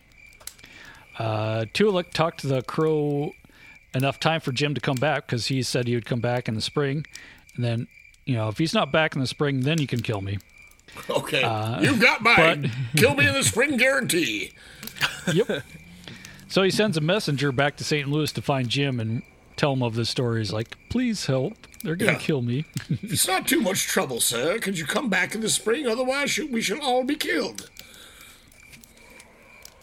[1.17, 3.33] Uh, Tulloch talked to the crow
[3.93, 6.55] enough time for Jim to come back because he said he would come back in
[6.55, 7.05] the spring.
[7.55, 7.87] And then,
[8.25, 10.39] you know, if he's not back in the spring, then you can kill me.
[11.09, 11.43] Okay.
[11.43, 12.71] Uh, You've got mine.
[12.93, 14.51] but- Kill me in the spring guarantee.
[15.33, 15.63] Yep.
[16.49, 18.07] so he sends a messenger back to St.
[18.09, 19.23] Louis to find Jim and
[19.55, 20.39] tell him of this story.
[20.41, 21.53] He's like, please help.
[21.83, 22.25] They're going to Yeah.
[22.25, 22.65] kill me.
[23.03, 24.57] It's not too much trouble, sir.
[24.59, 25.85] Could you come back in the spring?
[25.85, 27.69] Otherwise, we shall all be killed.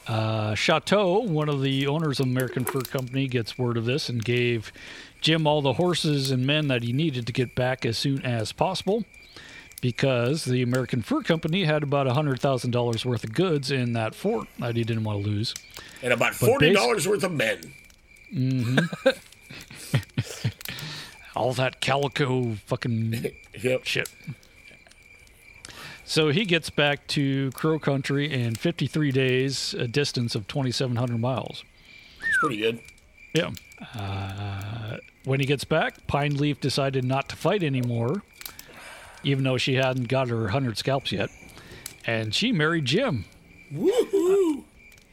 [0.06, 4.24] Uh, Chouteau, one of the owners of American Fur Company, gets word of this and
[4.24, 4.72] gave
[5.20, 8.50] Jim all the horses and men that he needed to get back as soon as
[8.50, 9.04] possible
[9.80, 14.74] because the American Fur Company had about $100,000 worth of goods in that fort that
[14.74, 15.54] he didn't want to lose.
[16.02, 17.60] And about $40 worth of men.
[18.32, 18.78] hmm
[21.34, 23.26] all that calico fucking
[23.82, 24.10] shit.
[26.04, 31.64] So he gets back to Crow Country in 53 days, a distance of 2,700 miles.
[32.18, 32.80] It's pretty good.
[33.32, 33.50] Yeah.
[33.94, 38.22] Uh, when he gets back, Pine Leaf decided not to fight anymore,
[39.22, 41.30] even though she hadn't got her 100 scalps yet.
[42.04, 43.24] And she married Jim.
[43.72, 44.64] Woohoo!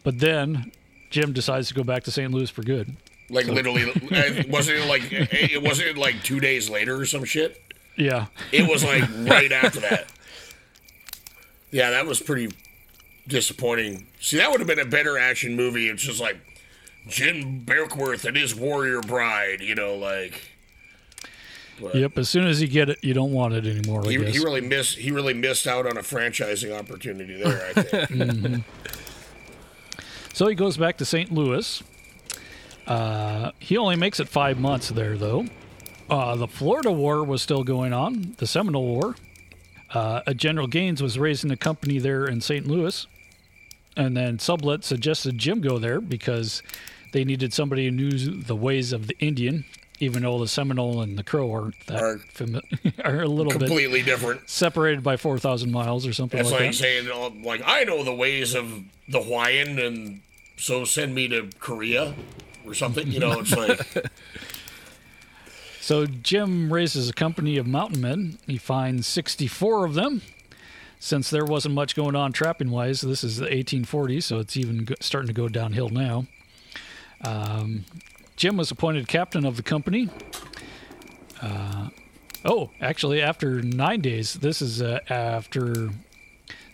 [0.04, 0.72] But then
[1.10, 2.32] Jim decides to go back to St.
[2.34, 2.96] Louis for good.
[3.30, 7.24] Like So- literally, uh, wasn't it like it wasn't like two days later or some
[7.26, 7.62] shit?
[7.96, 8.28] Yeah.
[8.52, 10.08] It was like right after that.
[11.72, 12.54] Yeah, that was pretty
[13.28, 14.08] disappointing.
[14.22, 15.90] See, that would have been a better action movie.
[15.90, 16.38] It's just like
[17.08, 19.60] Jim Beckwourth and his warrior bride.
[19.62, 20.42] You know, like
[21.82, 22.18] but Yep.
[22.18, 24.04] As soon as you get it, you don't want it anymore.
[24.06, 24.34] I he, guess.
[24.34, 27.68] he really missed he really missed out on a franchising opportunity there.
[27.76, 28.10] I think.
[28.10, 28.64] Mhm.
[30.34, 31.32] So he goes back to St.
[31.32, 31.84] Louis.
[32.88, 35.46] Uh, he only makes it five months there, though.
[36.10, 39.16] Uh, the Florida War was still going on, the Seminole War.
[39.94, 42.66] Uh, a General Gaines was raising a company there in St.
[42.68, 43.06] Louis.
[43.98, 46.62] And then Sublette suggested Jim go there because
[47.14, 49.66] they needed somebody who knew the ways of the Indian,
[50.00, 52.62] even though the Seminole and the Crow aren't that Are fami-
[53.06, 54.48] are a little bit completely different.
[54.50, 56.78] separated by 4,000 miles or something That's like like that.
[56.78, 60.22] saying, uh, like, I know the ways of the Hawaiian, and
[60.58, 62.14] so send me to Korea
[62.68, 63.12] or something.
[63.12, 63.80] You know, it's like,
[65.88, 68.40] So Jim raises a company of mountain men.
[68.46, 70.22] He finds 64 of them.
[71.00, 74.86] Since there wasn't much going on trapping wise, this is the 1840s, so it's even
[75.00, 76.26] starting to go downhill now.
[77.24, 77.86] Um,
[78.36, 80.10] Jim was appointed captain of the company.
[81.42, 81.88] Uh,
[82.44, 85.92] oh, actually, after nine days, this is uh, after.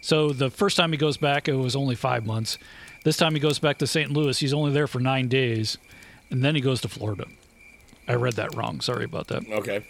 [0.01, 2.57] So the first time he goes back, it was only five months.
[3.03, 4.11] This time he goes back to St.
[4.11, 4.37] Louis.
[4.37, 5.77] He's only there for nine days,
[6.29, 7.25] and then he goes to Florida.
[8.07, 8.81] I read that wrong.
[8.81, 9.47] Sorry about that.
[9.49, 9.85] okay.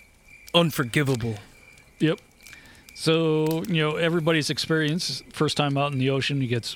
[0.53, 1.35] Unforgivable.
[1.99, 2.19] Yep.
[2.95, 6.75] So, you know, everybody's experience, first time out in the ocean, he gets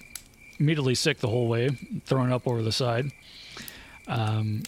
[0.60, 1.69] immediately sick the whole way,
[2.06, 3.12] thrown up over the side.
[4.08, 4.63] Um,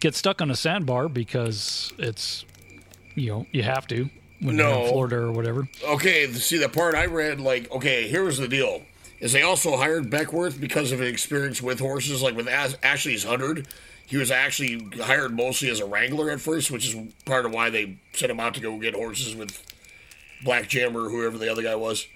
[0.00, 2.44] gets stuck on a sandbar because it's,
[3.14, 5.68] you know, you have to when you're in Florida or whatever.
[5.88, 8.82] Okay, see the part I read, like, okay, here was the deal.
[9.20, 13.24] Is they also hired Beckwourth because of his experience with horses, like with As- Ashley's
[13.24, 13.68] hundred.
[14.06, 17.70] He was actually hired mostly as a wrangler at first, which is part of why
[17.70, 19.62] they sent him out to go get horses with
[20.42, 22.06] Black Jammer or whoever the other guy was.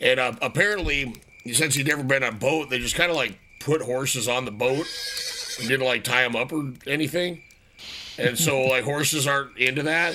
[0.00, 1.14] And uh, apparently,
[1.52, 4.44] since he'd never been on a boat, they just kind of like put horses on
[4.44, 4.86] the boat
[5.58, 7.42] and didn't like tie them up or anything.
[8.16, 10.14] And so, like, horses aren't into that.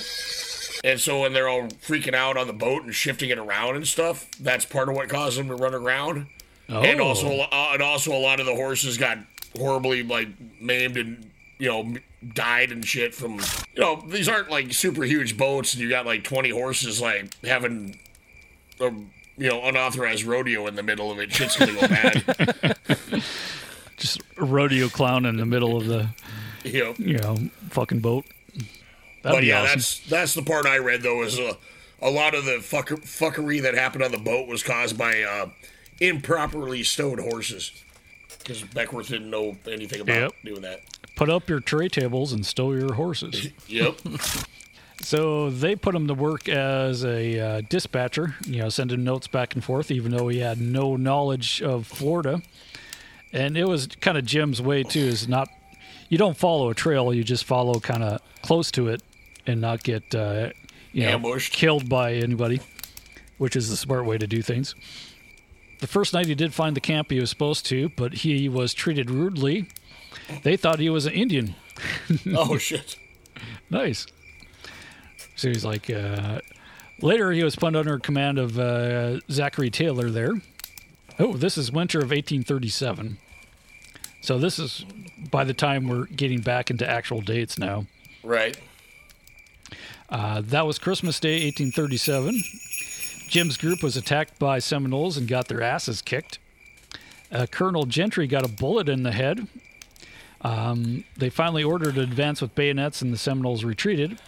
[0.84, 3.88] And so when they're all freaking out on the boat and shifting it around and
[3.88, 6.28] stuff, that's part of what caused them to run aground.
[6.70, 6.82] Oh.
[6.82, 9.18] And also, uh, and also a lot of the horses got
[9.58, 10.28] horribly like
[10.60, 11.96] maimed and you know,
[12.34, 13.34] died and shit from,
[13.76, 17.34] you know, these aren't like super huge boats and you got like 20 horses like
[17.46, 17.98] having
[18.82, 18.86] a,
[19.38, 21.32] you know, unauthorized rodeo in the middle of it.
[21.32, 22.76] Shit's gonna go bad.
[23.98, 26.10] Just a rodeo clown in the middle of the,
[26.66, 27.00] Yep.
[27.00, 27.38] you know,
[27.70, 28.26] fucking boat.
[29.24, 29.70] That'd but yeah, awesome.
[29.80, 31.54] that's that's the part I read though is uh,
[32.02, 35.48] a lot of the fuck, fuckery that happened on the boat was caused by uh,
[36.00, 37.72] improperly stowed horses
[38.40, 40.34] because Beckwourth didn't know anything about Yep.
[40.44, 40.82] doing that.
[41.16, 43.48] Put up your tray tables and stow your horses.
[43.68, 43.96] Yep.
[45.02, 49.54] So they put him to work as a uh, dispatcher, you know, sending notes back
[49.54, 52.42] and forth, even though he had no knowledge of Florida.
[53.34, 55.50] And it was kind of Jim's way too, is not
[56.08, 59.02] you don't follow a trail, you just follow kind of close to it
[59.46, 60.50] and not get uh,
[60.92, 61.54] you know, Ambushed.
[61.54, 62.62] killed by anybody,
[63.38, 64.76] which is the smart way to do things.
[65.80, 68.74] The first night he did find the camp he was supposed to, but he was
[68.74, 69.68] treated rudely.
[70.44, 71.56] They thought he was an Indian.
[72.36, 72.96] oh shit.
[73.70, 74.06] Nice.
[75.36, 76.40] So he's like, uh,
[77.02, 80.34] later he was put under command of uh, Zachary Taylor there.
[81.20, 83.18] Oh, this is winter of 1837.
[84.22, 84.86] So this is
[85.32, 87.88] by the time we're getting back into actual dates now.
[88.24, 88.58] Right.
[90.14, 92.44] Uh, that was Christmas Day, 1837.
[93.30, 96.38] Jim's group was attacked by Seminoles and got their asses kicked.
[97.32, 99.48] Uh, Colonel Gentry got a bullet in the head.
[100.42, 104.20] Um, they finally ordered an advance with bayonets, and the Seminoles retreated.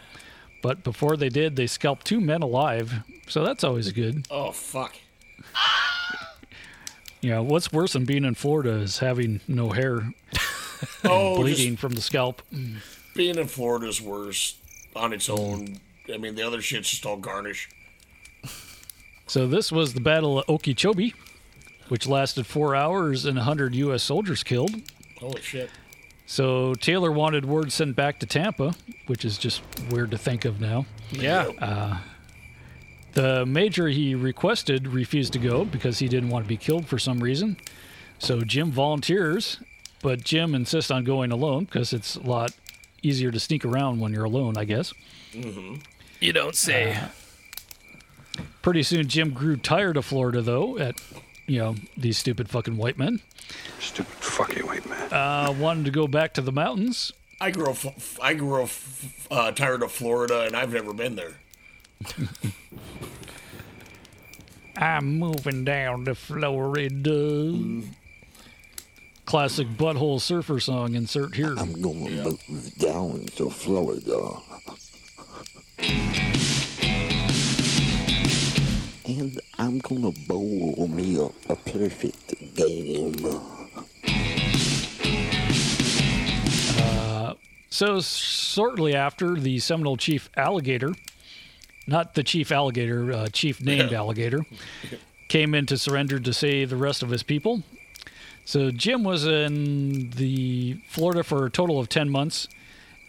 [0.64, 2.92] But before they did, they scalped two men alive.
[3.28, 4.26] So that's always good.
[4.32, 4.96] Oh fuck.
[7.22, 10.14] You know, what's worse than being in Florida is having no hair, and
[11.04, 12.42] Oh, bleeding from the scalp.
[13.16, 14.58] being in Florida is worse
[14.96, 15.80] on its own.
[16.14, 17.70] I mean, the other shit's just all garnish.
[19.28, 21.16] So this was the Battle of Okeechobee,
[21.88, 24.04] which lasted four hours and 100 U.S.
[24.04, 24.72] soldiers killed.
[25.20, 25.72] Holy shit.
[26.28, 28.76] So Taylor wanted word sent back to Tampa,
[29.08, 30.86] which is just weird to think of now.
[31.12, 31.50] Yeah.
[31.60, 31.98] Uh,
[33.14, 37.00] the major he requested refused to go because he didn't want to be killed for
[37.00, 37.58] some reason.
[38.20, 39.60] So Jim volunteers,
[40.02, 42.52] but Jim insists on going alone because it's a lot
[43.02, 44.94] easier to sneak around when you're alone, I guess.
[45.34, 45.76] Mm-hmm.
[46.20, 46.98] You don't say.
[48.62, 50.96] Pretty soon, Jim grew tired of Florida, though, at
[51.48, 53.22] you know these stupid fucking white men.
[53.80, 55.14] Stupid fucking white man.
[55.14, 57.12] Uh, wanted to go back to the mountains.
[57.40, 57.78] I grew up.
[58.22, 58.70] I grew up
[59.30, 61.36] uh, tired of Florida, and I've never been there.
[64.78, 67.40] I'm moving down to Florida.
[69.26, 70.94] Classic butthole surfer song.
[70.96, 71.56] Insert here.
[71.58, 72.10] I'm gonna
[72.48, 74.34] move down to Florida.
[79.08, 83.16] And I'm gonna bowl me up a perfect game.
[86.78, 87.34] Uh,
[87.70, 90.94] so shortly after, the Seminole chief Alligator,
[91.88, 94.46] not the chief alligator, uh, chief named Alligator,
[95.28, 97.64] came in to surrender to save the rest of his people.
[98.46, 102.48] So Jim was in the Florida for a total of ten months,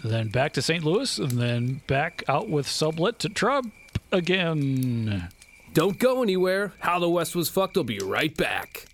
[0.03, 0.83] then back to St.
[0.83, 3.72] Louis, and then back out with Sublette to Trump
[4.11, 5.29] again.
[5.75, 6.72] Don't go anywhere.
[6.79, 8.87] How the West was fucked will be right back.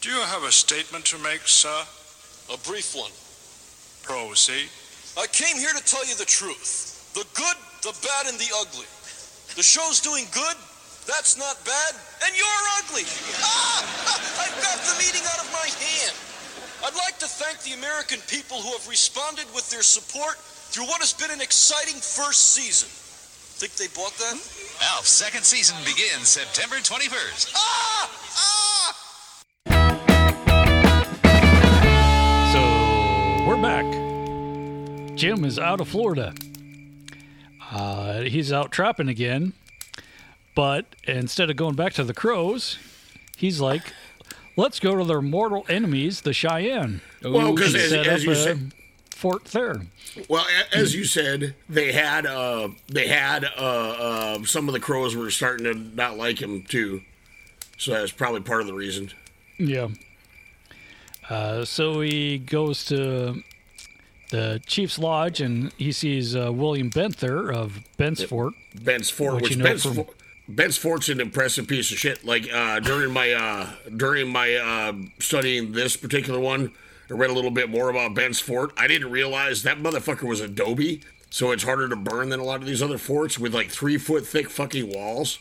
[0.00, 1.82] Do you have a statement to make, sir?
[2.52, 3.12] A brief one.
[4.02, 4.68] Proceed.
[5.16, 7.12] I came here to tell you the truth.
[7.14, 8.86] The good, the bad, and the ugly.
[9.54, 10.56] The show's doing good,
[11.06, 11.92] that's not bad,
[12.26, 13.06] and you're ugly.
[13.40, 13.80] Ah!
[14.42, 16.14] I've got the meeting out of my hand.
[16.84, 21.00] I'd like to thank the American people who have responded with their support through what
[21.00, 22.88] has been an exciting first season.
[23.56, 24.34] Think they bought that?
[24.92, 27.54] Alf's second season begins September 21st.
[32.52, 32.60] So
[33.48, 33.86] we're back.
[35.16, 36.34] Jim is out of Florida.
[37.70, 39.54] Uh, he's out trapping again,
[40.56, 42.78] but instead of going back to the Crows,
[43.36, 43.92] he's like,
[44.56, 48.26] "Let's go to their mortal enemies, the Cheyenne." Well, 'cause And as- set as up
[48.26, 48.72] you a said-
[49.10, 49.82] fort there.
[50.28, 54.80] Well, a- as you said, they had uh, they had uh, uh, some of the
[54.80, 57.02] crows were starting to not like him too,
[57.78, 59.12] so that's probably part of the reason.
[59.58, 59.88] Yeah.
[61.28, 63.42] Uh, so he goes to
[64.30, 68.54] the chief's lodge and he sees uh, William Bent there of Bent's Fort.
[68.74, 70.15] Bent's Fort, Which which, you know Ben's, from- Fort,
[70.48, 72.24] Bent's Fort's an impressive piece of shit.
[72.24, 76.72] Like uh, during my uh, during my uh, studying this particular one,
[77.10, 78.72] I read a little bit more about Bent's Fort.
[78.76, 82.60] I didn't realize that motherfucker was adobe, so it's harder to burn than a lot
[82.60, 85.38] of these other forts with like three foot thick fucking walls.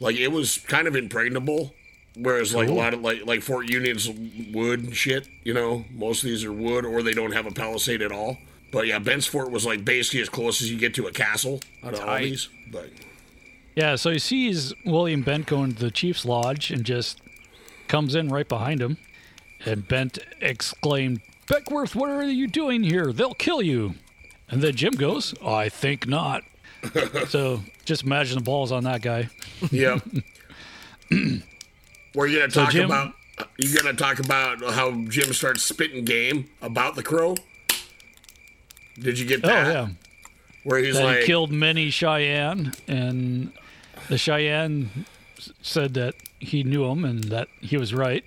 [0.00, 1.74] Like it was kind of impregnable.
[2.18, 2.76] Whereas like Cool.
[2.76, 4.08] a lot of like like Fort Union's
[4.52, 7.50] wood and shit, you know, most of these are wood or they don't have a
[7.50, 8.38] palisade at all.
[8.72, 11.60] But yeah, Bent's Fort was like basically as close as you get to a castle
[11.84, 12.48] out of all these.
[12.72, 12.88] But
[13.76, 17.20] Yeah, so he sees William Bent going to the chief's lodge and just
[17.88, 18.96] comes in right behind him.
[19.66, 23.12] And Bent exclaimed, Beckwourth, what are you doing here?
[23.12, 23.94] They'll kill you.
[24.48, 26.42] And then Jim goes, I think not.
[27.28, 29.28] so just imagine the balls on that guy.
[29.70, 29.98] yeah.
[32.14, 33.12] We're gonna So talk Jim- about
[33.58, 37.34] you gonna talk about how Jim starts spitting game about the crow.
[38.98, 39.66] Did you get oh, that?
[39.66, 39.88] Oh, yeah.
[40.64, 43.52] Where he's that like, he killed many Cheyenne, and
[44.08, 45.04] the Cheyenne
[45.62, 48.24] said that he knew him and that he was right.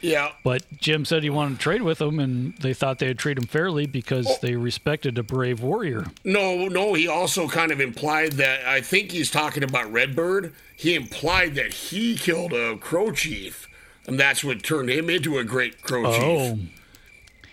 [0.00, 3.38] yeah, But Jim said he wanted to trade with him, and they thought they'd treat
[3.38, 4.36] him fairly because Oh.
[4.42, 6.06] they respected a brave warrior.
[6.24, 10.52] No, no, he also kind of implied that I think he's talking about Redbird.
[10.76, 13.68] He implied that he killed a crow chief,
[14.06, 16.68] and that's what turned him into a great crow Oh, chief.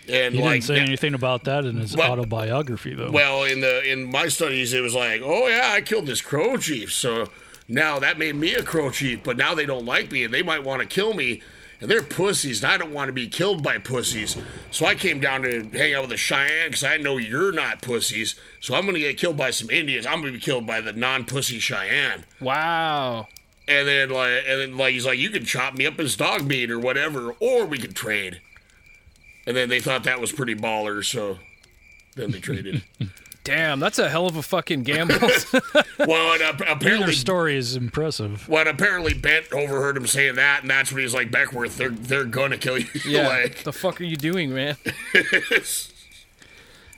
[0.10, 3.12] And he like didn't say that- anything about that in his Well- autobiography, though.
[3.12, 6.58] well, in the in my studies, it was like, oh yeah, I killed this crow
[6.58, 7.30] chief, so
[7.72, 9.24] now that made me a crow chief.
[9.24, 11.42] But now they don't like me, and they might want to kill me.
[11.80, 14.38] And they're pussies, and I don't want to be killed by pussies.
[14.70, 17.82] So I came down to hang out with the Cheyenne because I know you're not
[17.82, 18.36] pussies.
[18.60, 20.06] So I'm going to get killed by some Indians.
[20.06, 22.26] I'm going to be killed by the non-pussy Cheyenne.
[22.40, 23.28] Wow.
[23.68, 26.46] And then like, and then like he's like, you can chop me up as dog
[26.46, 28.42] meat or whatever, or we could trade.
[29.48, 31.40] And then they thought that was pretty baller, so
[32.16, 32.84] then they traded.
[33.44, 35.16] Damn, that's a hell of a fucking gamble.
[36.00, 38.48] well, and Either apparently, story is impressive.
[38.48, 42.26] well, apparently Bent overheard him saying that, and that's when he's like, Beckwourth, they're they're
[42.26, 42.86] gonna kill you.
[43.06, 43.28] yeah.
[43.28, 44.78] like, the fuck are you doing, man?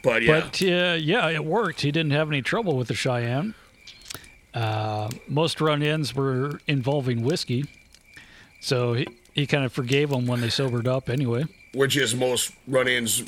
[0.03, 1.79] but yeah, But uh, yeah, it worked.
[1.79, 3.55] He didn't have any trouble with the Cheyenne.
[4.53, 7.65] Uh, most run-ins were involving whiskey,
[8.59, 11.09] so he, he kind of forgave them when they sobered up.
[11.09, 13.23] Anyway, which is most run-ins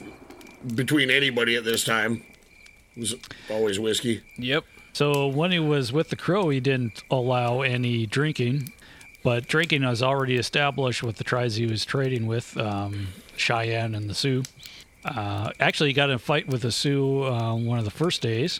[0.75, 2.21] between anybody at this time
[3.49, 4.21] always whiskey.
[4.37, 4.63] Yep.
[4.93, 8.71] so when he was with the Crow, he didn't allow any drinking,
[9.23, 14.09] but drinking was already established with the tribes he was trading with, um, Cheyenne and
[14.09, 14.43] the Sioux.
[15.03, 18.21] Uh, actually, he got in a fight with the Sioux uh, one of the first
[18.21, 18.59] days.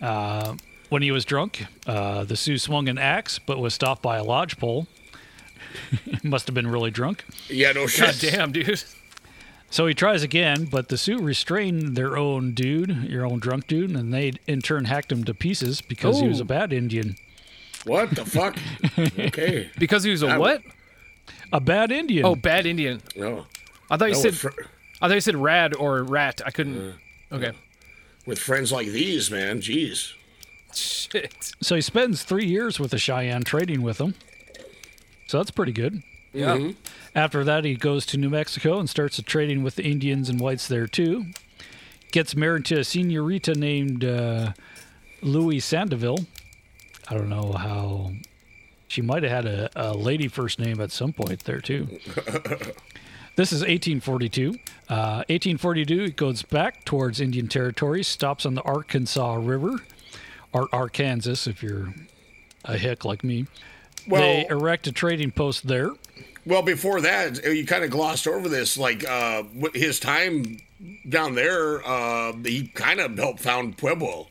[0.00, 0.56] Uh,
[0.88, 4.24] when he was drunk, uh, the Sioux swung an axe, but was stopped by a
[4.24, 4.86] lodgepole.
[6.22, 7.24] Must have been really drunk.
[7.48, 8.06] Yeah, no shit.
[8.06, 8.84] God damn, dude.
[9.70, 13.90] So he tries again, but the Sioux restrain their own dude, your own drunk dude,
[13.90, 17.16] and they in turn hacked him to pieces because he was a bad Indian.
[17.84, 18.56] What the fuck?
[18.98, 19.70] okay.
[19.78, 20.62] Because he was a I- what?
[21.52, 22.24] A bad Indian.
[22.24, 23.02] Oh, bad Indian.
[23.16, 23.46] No.
[23.90, 24.34] I thought you No, said.
[24.36, 24.48] fr-
[25.00, 26.40] I thought you said rad or rat.
[26.44, 26.94] I couldn't.
[27.32, 27.52] Okay.
[28.24, 29.60] with friends like these, man.
[29.60, 30.12] Jeez.
[30.74, 31.54] Shit.
[31.60, 34.14] So he spends three years with the Cheyenne trading with them.
[35.28, 36.02] So that's pretty good.
[36.32, 36.56] Yeah.
[36.56, 36.70] Mm-hmm.
[37.16, 40.68] After that, he goes to New Mexico and starts trading with the Indians and whites
[40.68, 41.26] there too.
[42.12, 44.52] Gets married to a senorita named uh,
[45.22, 46.26] Louis Sandeville.
[47.08, 48.12] I don't know how.
[48.86, 51.88] She might have had a, a lady first name at some point there too.
[53.36, 54.48] This is 1842.
[54.88, 59.82] Uh, 1842, it goes back towards Indian Territory, stops on the Arkansas River,
[60.54, 61.92] or Arkansas if you're
[62.64, 63.46] a hick like me.
[64.08, 65.90] they erect a trading post there.
[66.46, 68.78] Well, before that, you kind of glossed over this.
[68.78, 69.42] Like uh,
[69.74, 70.58] his time
[71.08, 74.28] down there, uh, he kind of helped found Pueblo,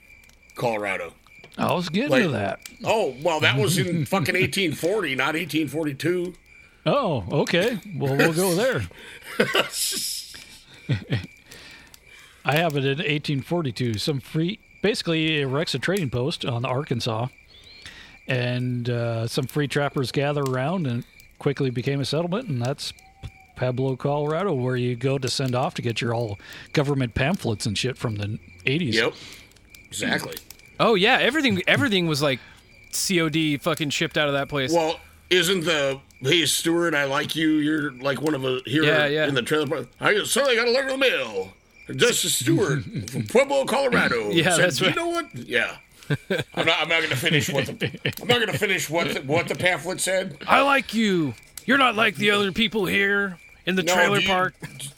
[0.55, 1.13] Colorado.
[1.57, 2.59] I was getting Like- to that.
[2.83, 6.33] Oh, well, that was in fucking 1840, not 1842.
[6.87, 7.79] Oh, okay.
[7.97, 8.83] Well, we'll go there.
[12.45, 13.97] I have it in 1842.
[13.97, 17.27] Some free, basically, erects a trading post on the Arkansas,
[18.27, 21.03] and uh, some free trappers gather around, and
[21.39, 22.93] quickly became a settlement, and that's
[23.55, 26.37] Pueblo, Colorado, where you go to send off to get your all
[26.73, 28.93] government pamphlets and shit from the 80s.
[28.93, 29.13] Yep,
[29.87, 30.35] exactly.
[30.79, 32.39] Oh yeah, everything everything was like
[32.91, 34.73] COD fucking shipped out of that place.
[34.73, 36.93] Well, isn't the hey Stewart?
[36.93, 37.49] I like you.
[37.55, 39.27] You're like one of a here Yeah, yeah.
[39.27, 39.87] in the trailer park.
[40.01, 41.53] I sorry, I got a letter in the mail.
[41.95, 44.31] Justice Stewart from Pueblo, Colorado.
[44.31, 45.33] Yeah, said, that's You know what?
[45.35, 45.77] Yeah.
[46.09, 46.79] I'm not.
[46.81, 47.99] I'm not going to finish what the.
[48.21, 50.37] I'm not going to finish what the, what the pamphlet said.
[50.47, 51.33] I like you.
[51.65, 54.53] You're not like the other people here in the No, trailer do you- park.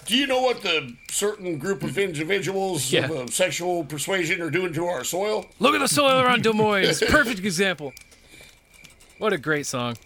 [0.05, 3.05] Do you know what the certain group of individuals Yeah.
[3.05, 5.45] of uh, sexual persuasion are doing to our soil?
[5.59, 6.99] Look at the soil around Des Moines.
[7.07, 7.93] Perfect example.
[9.17, 9.97] What a great song.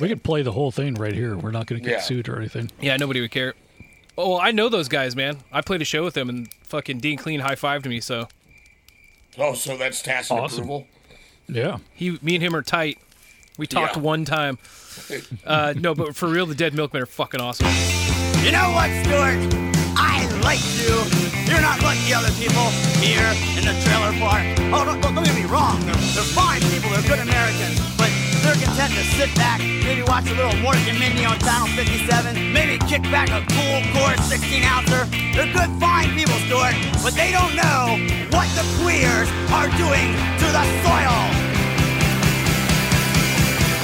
[0.00, 1.36] We could play the whole thing right here.
[1.36, 2.02] We're not going to get Yeah.
[2.02, 2.70] sued or anything.
[2.80, 3.54] Yeah, nobody would care.
[4.18, 5.38] Oh, well, I know those guys, man.
[5.52, 8.00] I played a show with them, and fucking Dean Clean high fived me.
[8.00, 8.28] So
[9.38, 10.58] Oh, so that's tacit Awesome.
[10.64, 10.86] approval.
[11.48, 11.78] Yeah.
[11.94, 12.98] he, me and him are tight.
[13.58, 14.02] We talked Yeah.
[14.02, 14.58] one time.
[15.44, 17.68] Uh, no, but for real, the dead milkmen are fucking awesome.
[18.40, 19.36] You know what, Stuart?
[19.92, 20.96] I like you.
[21.44, 22.64] You're not like the other people
[23.04, 23.28] here
[23.60, 24.40] in the trailer park.
[24.72, 25.76] Oh, don't, don't get me wrong.
[25.84, 26.88] They're, they're fine people.
[26.96, 27.76] They're good Americans.
[28.00, 28.08] But
[28.40, 32.52] they're content to sit back, maybe watch a little Mork and Mindy on Channel 57,
[32.56, 35.04] maybe kick back a cool Coors 16 ouncer.
[35.36, 36.78] They're good, fine people, Stuart.
[37.02, 37.98] But they don't know
[38.30, 41.18] what the queers are doing to the soil.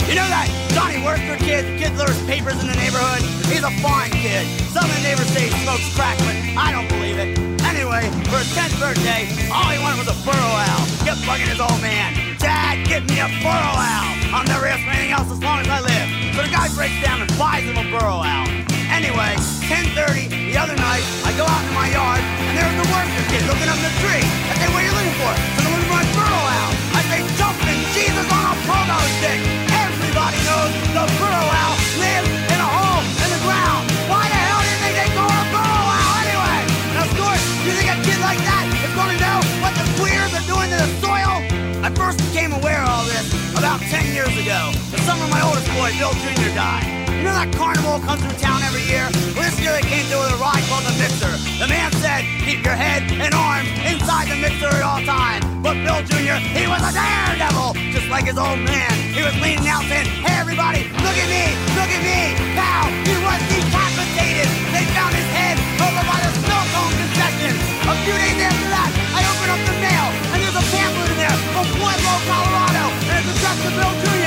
[0.07, 3.23] You know that Johnny Worster kid, kid litters papers in the neighborhood?
[3.51, 4.47] He's a fine kid.
[4.71, 7.35] Some of the neighbors say he smokes crack, but I don't believe it.
[7.67, 10.87] Anyway, for his 10th birthday, all he wanted was a burrow owl.
[11.03, 12.15] Kept bugging his old man.
[12.39, 14.07] Dad, get me a burrow owl.
[14.31, 16.07] I'll never ask for anything else as long as I live.
[16.39, 18.72] So the guy breaks down and buys him a burrow owl.
[19.03, 19.35] Anyway,
[19.67, 23.43] 10.30 the other night, I go out in my yard, and there's the Worster kid
[23.51, 24.23] looking up the tree.
[24.23, 25.33] I say, what are you looking for?
[25.59, 26.73] So I'm looking for my burrow owl.
[26.95, 29.43] I say, jumping Jesus on a pogo stick.
[29.75, 33.83] Everybody knows the burrow owl lives in a hole in the ground.
[34.07, 36.61] Why the hell do you think they call a burrow owl anyway?
[36.95, 40.31] Now, Stuart, you think a kid like that is going to know what the queers
[40.31, 41.43] are doing to the soil?
[41.83, 43.27] I first became aware of all this
[43.59, 44.71] about 10 years ago.
[44.95, 46.92] The summer my oldest boy, Bill Jr., died.
[47.33, 49.09] Know that carnival comes through town every year?
[49.33, 51.33] Well, this year they came through with a ride called the Mixer.
[51.57, 55.41] The man said, keep your head and arms inside the mixer at all times.
[55.65, 58.93] But Bill Jr., he was a daredevil, just like his old man.
[59.17, 62.37] He was leaning out saying, hey everybody, look at me, look at me.
[62.53, 64.53] Pow, he was decapitated.
[64.69, 67.57] They found his head over by the Snowcone concession.
[67.89, 70.07] A few days after that, I opened up the mail,
[70.37, 74.22] and there's a pamphlet in there from Pueblo, Colorado, and it's addressed to Bill Jr.,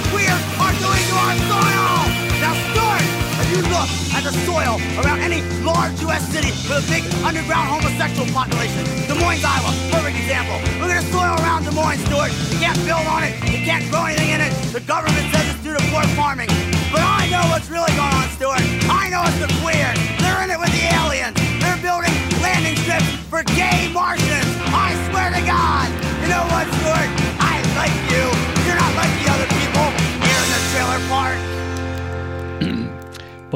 [0.00, 2.00] the Queers Are Doing to Our Soil?
[2.40, 3.04] Now, Stuart,
[3.40, 6.24] if you look at the soil around any large U.S.
[6.32, 10.56] city with a big underground homosexual population, Des Moines, Iowa, perfect example.
[10.80, 12.32] Look at the soil around Des Moines, Stuart.
[12.52, 13.36] You can't build on it.
[13.44, 14.52] You can't grow anything in it.
[14.72, 16.48] The government says it's due to poor farming.
[16.92, 17.89] But I know what's really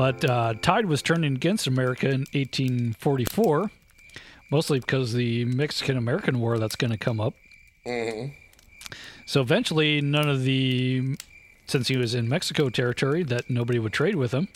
[0.04, 3.70] But uh, tide was turning against America in 1844,
[4.50, 7.32] mostly because the Mexican American War that's going to come up.
[7.86, 8.34] Mm-hmm.
[9.24, 11.16] So eventually, none of the,
[11.66, 14.48] since he was in Mexico territory, that nobody would trade with him.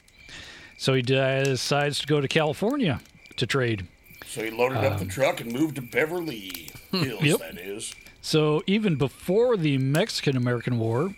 [0.76, 3.00] So he decides to go to California
[3.36, 3.86] to trade.
[4.26, 7.38] So he loaded up the Um, truck and moved to Beverly Hills, Yep.
[7.38, 7.94] that is.
[8.20, 11.14] So even before the Mexican American War,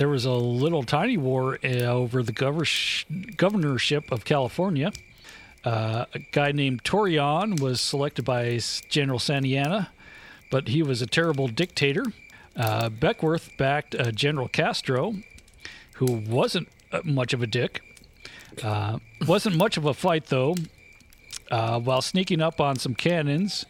[0.00, 4.92] there was a little tiny war uh, over the gover- governorship of California.
[5.62, 9.90] Uh, a guy named Torreon was selected by General Santa Anna,
[10.50, 12.02] but he was a terrible dictator.
[12.56, 15.16] Uh, Beckwourth backed uh, General Castro,
[15.96, 17.82] who wasn't uh, much of a dick.
[18.64, 20.56] Uh, wasn't much of a fight, though.
[21.50, 23.66] While sneaking up on some cannons,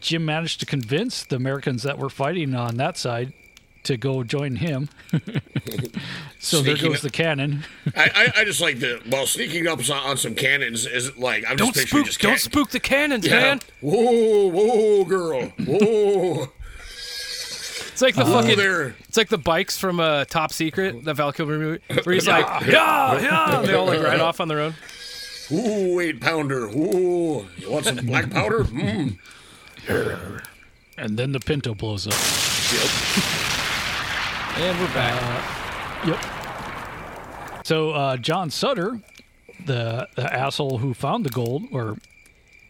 [0.00, 3.32] Jim managed to convince the Americans that were fighting on that side
[3.84, 4.88] to go join him.
[6.38, 7.64] so there goes up- the cannon.
[7.96, 11.44] I, I, I just like the well sneaking up on, on some cannons is like
[11.48, 13.40] I'm Don't just picturing spook, just don't spook the cannons, Yeah.
[13.40, 13.60] man.
[13.80, 16.48] Whoa, whoa, girl, whoa.
[17.92, 18.56] It's like the Whoa fucking.
[18.56, 18.96] there.
[19.08, 22.44] It's like the bikes from uh, Top Secret, the Val Kilmer movie, where he's like,
[22.66, 24.74] yeah, yeah, and they all like ride off on their own.
[25.52, 26.64] Ooh, eight pounder.
[26.70, 28.64] Ooh, you want some black powder?
[28.64, 29.18] Mm.
[30.98, 32.14] and then the Pinto blows up.
[34.56, 36.06] And we're back.
[36.06, 37.66] Yep.
[37.66, 39.00] So uh, John Sutter,
[39.66, 41.96] the, the asshole who found the gold, or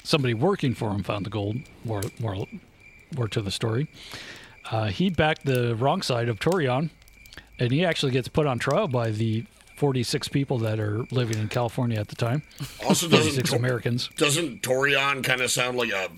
[0.02, 2.46] somebody working for him found the gold, more more
[3.16, 3.88] more to the story.
[4.70, 6.90] Uh, he backed the wrong side of Torion,
[7.58, 9.44] and he actually gets put on trial by the
[9.76, 12.42] 46 people that are living in California at the time.
[12.86, 14.08] Also, doesn't 46 Tor- Americans.
[14.16, 16.08] Doesn't Torion kind of sound like a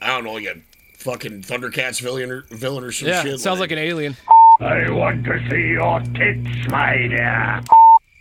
[0.00, 0.56] I don't know, like a
[0.98, 3.40] fucking Thundercats villain or, villain or some Yeah, shit?
[3.40, 4.16] sounds like an alien.
[4.60, 7.60] I want to see your tits, my dear.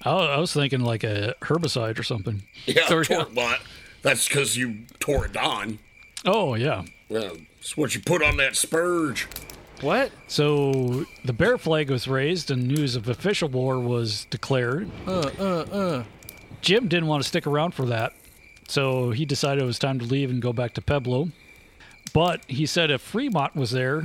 [0.03, 2.43] I, I was thinking like a herbicide or something.
[2.65, 3.59] Yeah, tor- but
[4.01, 5.79] that's because you tore it on.
[6.25, 6.83] Oh yeah.
[7.09, 9.27] Yeah, it's what you put on that spurge.
[9.81, 10.11] What?
[10.27, 14.89] So the bear flag was raised and news of official war was declared.
[15.07, 16.03] Uh, uh, uh.
[16.61, 18.13] Jim didn't want to stick around for that,
[18.67, 21.29] so he decided it was time to leave and go back to Pueblo.
[22.13, 24.03] But he said if Fremont was there,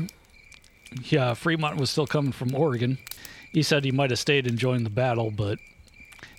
[1.05, 2.99] yeah, Fremont was still coming from Oregon.
[3.53, 5.59] He said he might have stayed and joined the battle, but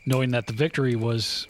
[0.05, 1.47] knowing that the victory was,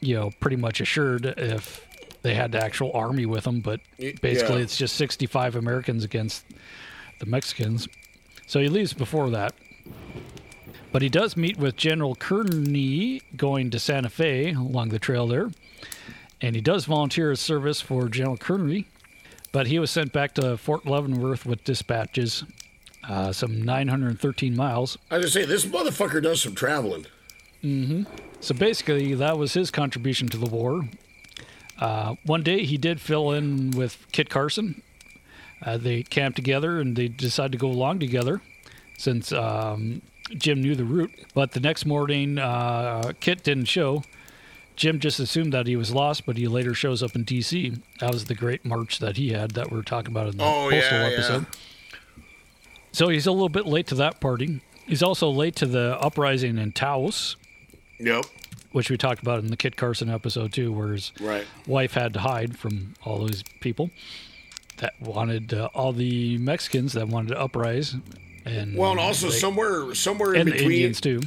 [0.00, 1.86] you know, pretty much assured if
[2.22, 3.60] they had the actual army with them.
[3.60, 3.80] But
[4.20, 4.62] basically, yeah.
[4.62, 6.44] it's just 65 Americans against
[7.20, 7.88] the Mexicans.
[8.46, 9.54] So he leaves before that.
[10.92, 15.50] But he does meet with General Kearny going to Santa Fe along the trail there.
[16.40, 18.86] And he does volunteer his service for General Kearny.
[19.52, 22.44] But he was sent back to Fort Leavenworth with dispatches,
[23.06, 24.96] uh, some 913 miles.
[25.10, 27.06] I was say this motherfucker does some traveling.
[27.60, 28.04] hmm
[28.40, 30.88] So basically, that was his contribution to the war.
[31.78, 34.82] Uh, one day, he did fill in with Kit Carson.
[35.64, 38.40] Uh, they camped together and they decided to go along together
[38.98, 40.00] since um,
[40.30, 41.10] Jim knew the route.
[41.34, 44.02] But the next morning, uh, Kit didn't show.
[44.76, 47.74] Jim just assumed that he was lost, but he later shows up in D.C.
[48.00, 50.44] That was the great march that he had that we are talking about in the
[50.44, 51.12] Oh, postal yeah, yeah.
[51.12, 51.46] episode.
[52.92, 54.60] So he's a little bit late to that party.
[54.86, 57.36] He's also late to the uprising in Taos.
[57.98, 58.24] Yep.
[58.72, 61.46] Which we talked about in the Kit Carson episode too, where his Right.
[61.66, 63.90] wife had to hide from all those people
[64.78, 67.94] that wanted uh, all the Mexicans that wanted to uprise,
[68.46, 71.20] and Well, and also they- somewhere somewhere in between Indians too.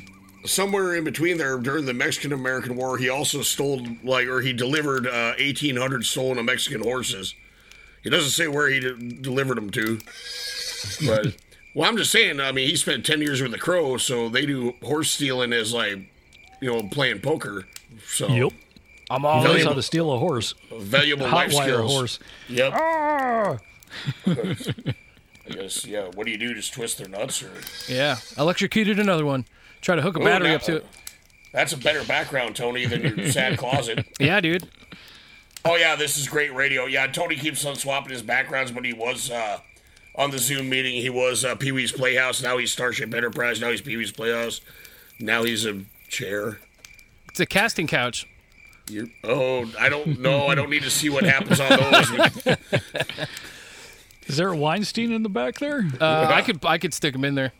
[0.46, 4.54] Somewhere in between there, during the Mexican American War, he also stole like, or he
[4.54, 7.34] delivered uh, eighteen hundred stolen Mexican horses.
[8.04, 10.00] He doesn't say where he de- delivered them to,
[11.06, 11.36] but
[11.76, 12.40] well, I'm just saying.
[12.40, 15.74] I mean, he spent ten years with the Crow, so they do horse stealing as
[15.74, 15.98] like,
[16.62, 17.66] you know, playing poker.
[18.08, 18.52] So Yep.
[19.10, 20.56] I'm He knows how to steal a horse.
[20.74, 21.92] valuable Hot life wire a skills.
[21.94, 22.20] horse.
[22.50, 22.74] Yep.
[22.76, 23.58] Ah!
[25.48, 25.86] I guess.
[25.86, 26.10] Yeah.
[26.16, 26.54] What do you do?
[26.54, 27.52] Just twist their nuts, or
[27.88, 29.46] Yeah, electrocuted another one.
[29.86, 30.86] Try to hook a Ooh, battery now- up to it.
[31.52, 34.04] That's a better background, Tony, than your sad closet.
[34.20, 34.68] Yeah, dude.
[35.64, 36.86] Oh yeah, this is great radio.
[36.86, 39.60] Yeah, Tony keeps on swapping his backgrounds, but he was uh,
[40.16, 41.00] on the Zoom meeting.
[41.00, 42.42] He was uh, Pee Wee's Playhouse.
[42.42, 43.62] Now he's Starship Enterprise.
[43.62, 44.60] Now he's Pee Wee's Playhouse.
[45.20, 46.60] Now he's a chair.
[47.30, 48.28] It's a casting couch.
[48.90, 50.48] You're, oh, I don't know.
[50.48, 52.10] I don't need to see what happens on those.
[54.28, 55.86] Is there a Weinstein in the back there?
[56.02, 57.54] Uh, I could I could stick him in there.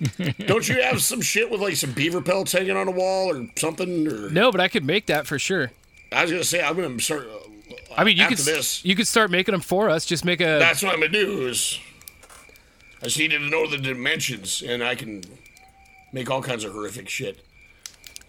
[0.46, 3.46] don't you have some shit with like some beaver pelts hanging on a wall or
[3.56, 4.06] something?
[4.08, 5.70] Or No, but I could make that for sure.
[6.10, 7.28] I was gonna say I'm gonna start.
[7.96, 8.84] I mean, you after could this.
[8.84, 10.04] you could start making them for us.
[10.04, 10.58] Just make a.
[10.58, 11.46] That's what I'm gonna do.
[11.46, 11.78] Is
[13.00, 15.22] I just needed to know the dimensions, and I can
[16.12, 17.44] make all kinds of horrific shit.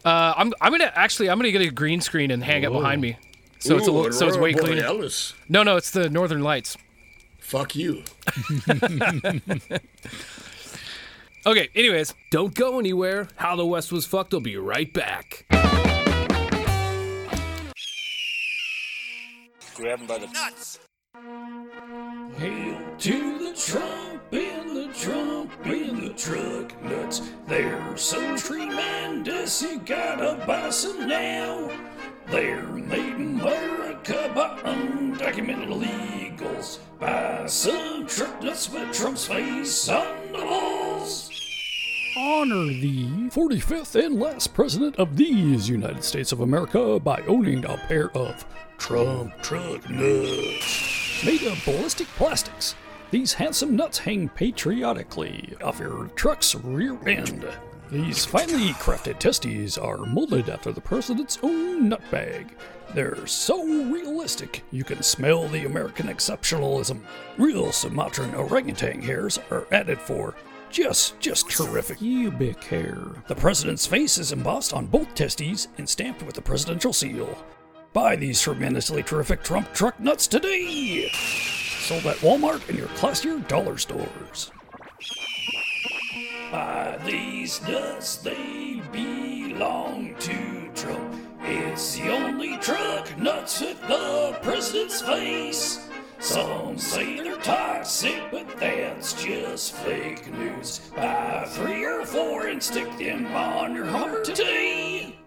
[0.05, 3.01] Uh, I'm I'm gonna actually I'm gonna get a green screen and hang it behind
[3.01, 3.17] me,
[3.59, 4.87] so it's a little, so it's way cleaner.
[5.49, 6.77] No, no, it's the Northern Lights.
[7.39, 8.03] Fuck you.
[11.45, 11.69] Okay.
[11.75, 13.27] Anyways, Don't go anywhere.
[13.35, 15.45] How the West was fucked will be right back.
[19.75, 20.79] Grab him by the nuts.
[22.37, 27.21] Hail to the Trump in the Trump in the truck nuts.
[27.47, 31.69] They're so tremendous, you gotta buy some now.
[32.27, 36.79] They're made in America by undocumented illegals.
[36.99, 41.32] Buy some truck nuts with Trump's face on the walls.
[42.15, 47.75] Honor the 45th and last president of these United States of America by owning a
[47.87, 48.45] pair of
[48.77, 51.23] Trump truck nuts.
[51.25, 52.75] Made of ballistic plastics,
[53.09, 57.47] these handsome nuts hang patriotically off your truck's rear end.
[57.89, 62.55] These finely crafted testes are molded after the president's own nut bag.
[62.93, 67.01] They're so realistic, you can smell the American exceptionalism.
[67.39, 70.35] Real Sumatran orangutan hairs are added for
[70.73, 72.97] just, just terrific pubic hair.
[73.27, 77.37] The president's face is embossed on both testes and stamped with the presidential seal.
[77.93, 81.09] Buy these tremendously terrific Trump truck nuts today!
[81.11, 84.51] Sold at Walmart and your classier dollar stores.
[86.51, 91.15] Buy these nuts, they belong to Trump.
[91.43, 95.82] It's the only truck nuts with the president's face.
[96.23, 100.79] Some say they're toxic, but that's just fake news.
[100.95, 105.17] Buy three or four and stick them on your Hummer today.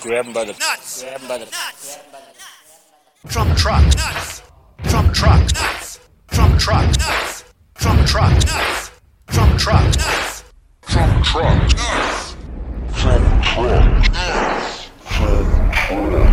[0.00, 1.02] Grab him by the nuts.
[1.02, 1.98] Grab him by the nuts.
[3.28, 4.42] Trump truck nuts.
[4.84, 6.00] Trump truck nuts.
[6.28, 7.44] Trump truck nuts.
[7.76, 8.92] Trump truck nuts.
[9.28, 10.44] Trump truck nuts.
[10.86, 12.36] Trump truck nuts.
[12.94, 14.88] Trump truck nuts.
[15.04, 16.25] Trump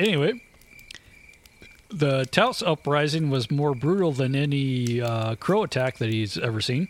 [0.00, 0.40] Anyway,
[1.90, 6.88] the Taos uprising was more brutal than any uh, crow attack that he's ever seen.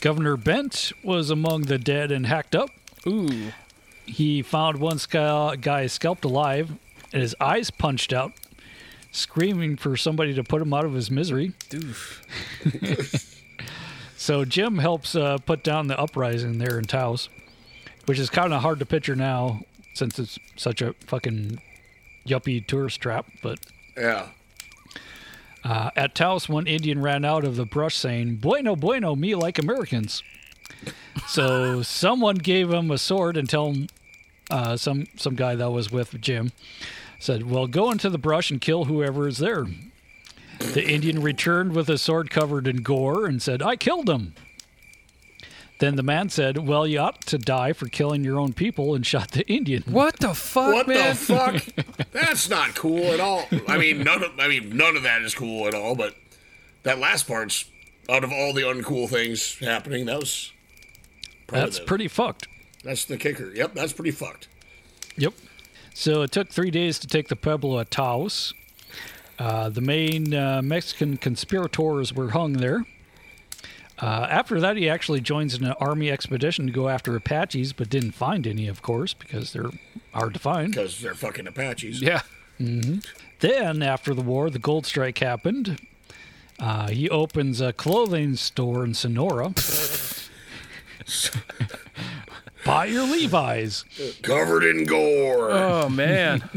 [0.00, 2.70] Governor Bent was among the dead and hacked up.
[3.06, 3.52] Ooh.
[4.04, 6.72] He found one guy scalped alive
[7.12, 8.32] and his eyes punched out,
[9.12, 11.52] screaming for somebody to put him out of his misery.
[11.70, 13.30] Doof.
[14.16, 17.28] So Jim helps uh, put down the uprising there in Taos,
[18.06, 19.60] which is kind of hard to picture now
[19.94, 21.60] since it's such a fucking
[22.26, 23.26] yuppie tourist trap.
[23.42, 23.58] But
[23.96, 24.28] Yeah.
[25.64, 29.58] uh, at Taos, one Indian ran out of the brush saying, Bueno, bueno, me like
[29.58, 30.22] Americans.
[31.28, 33.86] So someone gave him a sword and tell him,
[34.50, 36.52] uh, some, some guy that was with Jim
[37.18, 39.64] said, Well, go into the brush and kill whoever is there.
[40.58, 44.34] The Indian returned with a sword covered in gore and said, I killed him.
[45.78, 49.04] Then the man said, Well, you ought to die for killing your own people and
[49.04, 49.82] shot the Indian.
[49.86, 51.10] What the fuck, What man?
[51.10, 51.64] the fuck?
[52.12, 53.46] That's not cool at all.
[53.66, 55.94] I mean, none of I mean none of that is cool at all.
[55.96, 56.14] But
[56.84, 57.64] that last part's
[58.08, 60.06] out of all the uncool things happening.
[60.06, 60.52] That was
[61.48, 62.46] probably That's the- pretty fucked.
[62.84, 63.50] That's the kicker.
[63.54, 64.46] Yep, that's pretty fucked.
[65.16, 65.32] Yep.
[65.94, 68.52] So it took three days to take the Pueblo at Taos.
[69.38, 72.84] Uh, the main uh, Mexican conspirators were hung there.
[74.00, 78.10] Uh, after that, he actually joins an army expedition to go after Apaches, but didn't
[78.12, 79.70] find any, of course, because they're
[80.12, 80.72] hard to find.
[80.72, 82.02] Because they're fucking Apaches.
[82.02, 82.22] Yeah.
[82.58, 82.98] hmm
[83.40, 85.78] Then, after the war, the gold strike happened.
[86.58, 89.52] Uh, he opens a clothing store in Sonora.
[92.64, 93.84] Buy your Levi's.
[94.22, 95.50] Covered in gore.
[95.52, 96.48] Oh man.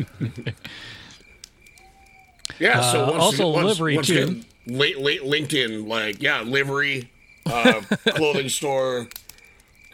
[2.59, 2.81] Yeah.
[2.91, 4.41] So Uh, once also once, livery, once too.
[4.67, 7.11] late, late LinkedIn, like yeah, livery,
[7.51, 7.81] uh,
[8.15, 9.07] clothing store,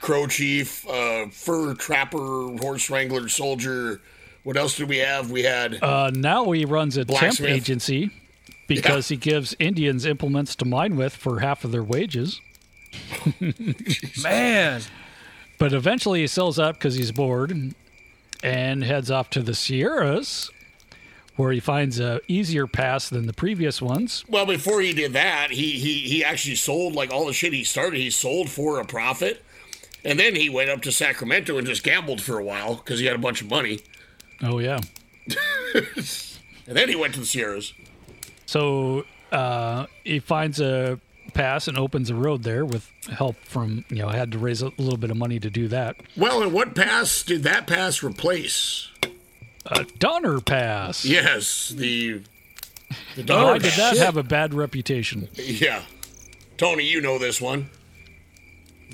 [0.01, 4.01] crow chief, uh, fur trapper, horse wrangler, soldier.
[4.43, 5.31] What else did we have?
[5.31, 8.11] We had Uh, now he runs a temp agency
[8.67, 12.41] because he gives Indians implements to mine with for half of their wages.
[14.21, 14.81] Man.
[15.57, 17.73] But eventually he sells up because he's bored
[18.43, 20.49] and heads off to the Sierras,
[21.35, 24.23] where he finds a easier pass than the previous ones.
[24.27, 27.63] Well, before he did that, he he he actually sold like all the shit he
[27.63, 27.99] started.
[27.99, 29.43] He sold for a profit,
[30.03, 33.05] and then he went up to Sacramento and just gambled for a while because he
[33.05, 33.79] had a bunch of money,
[34.43, 34.79] Oh yeah.
[35.75, 37.73] and then he went to the Sierras.
[38.45, 40.99] So uh, he finds a
[41.33, 44.71] pass and opens a road there with help from you know had to raise a
[44.77, 45.95] little bit of money to do that.
[46.17, 48.89] Well, and what pass did that pass replace?
[49.65, 51.05] A Donner Pass.
[51.05, 52.21] Yes, the
[53.15, 55.29] the Oh, Donner did that have a bad reputation?
[55.35, 55.83] Yeah,
[56.57, 57.69] Tony, you know this one.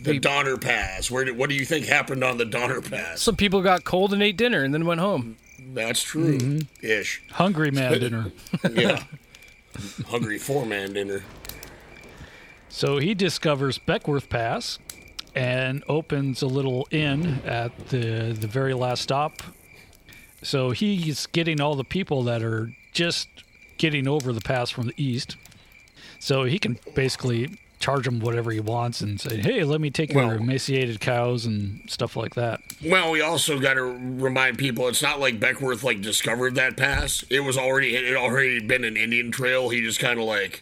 [0.01, 1.11] The Donner Pass.
[1.11, 3.21] Where did, what do you think happened on the Donner Pass?
[3.21, 5.35] Some people got cold and ate dinner and then went home.
[5.73, 6.37] That's true.
[6.37, 6.85] Mm-hmm.
[6.85, 7.21] Ish.
[7.31, 8.31] Hungry man dinner.
[8.71, 9.03] yeah.
[10.07, 11.23] Hungry four man dinner.
[12.69, 14.79] So he discovers Beckwourth Pass
[15.35, 19.41] and opens a little inn at the the very last stop.
[20.41, 23.27] So he's getting all the people that are just
[23.77, 25.35] getting over the pass from the east.
[26.19, 30.11] So he can basically charge them whatever he wants and say, "Hey, let me take
[30.13, 35.01] your emaciated cows and stuff like that." Well, we also got to remind people it's
[35.01, 37.23] not like Beckwourth like discovered that pass.
[37.29, 39.69] It was already it had already been an Indian trail.
[39.69, 40.61] He just kind of like,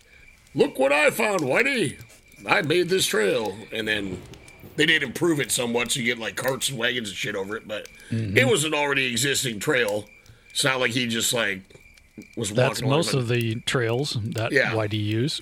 [0.53, 1.99] look what I found, Whitey.
[2.45, 4.21] I made this trail, and then
[4.77, 7.57] they did improve it somewhat, so you get like carts and wagons and shit over
[7.57, 7.67] it.
[7.67, 8.37] But Mhm.
[8.37, 10.09] it was an already existing trail.
[10.51, 11.61] It's not like he just like
[12.35, 14.73] was That's most of the trails that Yeah.
[14.73, 15.41] YD use.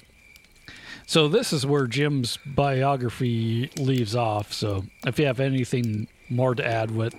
[1.08, 4.52] So this is where Jim's biography leaves off.
[4.52, 7.14] So if you have anything more to add, what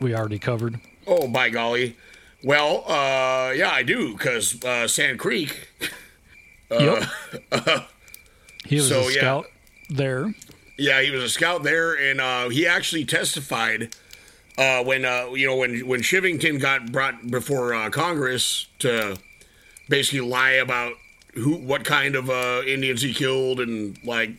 [0.00, 0.78] we already covered.
[1.06, 1.96] Oh, by golly.
[2.42, 5.68] Well, uh, yeah, I do, because uh, Sand Creek.
[6.70, 7.04] Uh,
[8.64, 9.18] He was So, a yeah.
[9.18, 9.46] scout
[9.88, 10.32] there.
[10.80, 13.94] Yeah, he was a scout there, and uh, he actually testified
[14.56, 19.18] uh, when uh, you know when when Chivington got brought before uh, Congress to
[19.90, 20.94] basically lie about
[21.34, 24.30] who what kind of uh, Indians he killed and like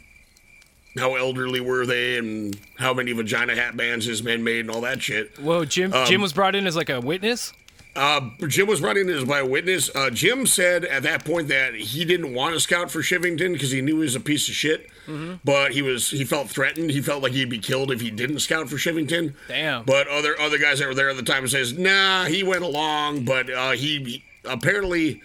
[0.98, 4.82] how elderly were they and how many vagina hat bands his men made and all
[4.82, 5.38] that shit.
[5.40, 7.54] Whoa, Jim Um, Jim was brought in as like a witness?
[7.96, 9.90] Uh, Jim was running as by a witness.
[9.94, 13.72] Uh, Jim said at that point that he didn't want to scout for Chivington because
[13.72, 14.90] he knew he was a piece of shit.
[15.08, 15.40] Mhm.
[15.44, 16.92] But he was he felt threatened.
[16.92, 19.34] He felt like he'd be killed if he didn't scout for Chivington.
[19.50, 19.84] Damn.
[19.84, 23.26] But other other guys that were there at the time says, nah, he went along,
[23.26, 25.22] but uh, he, he- apparently.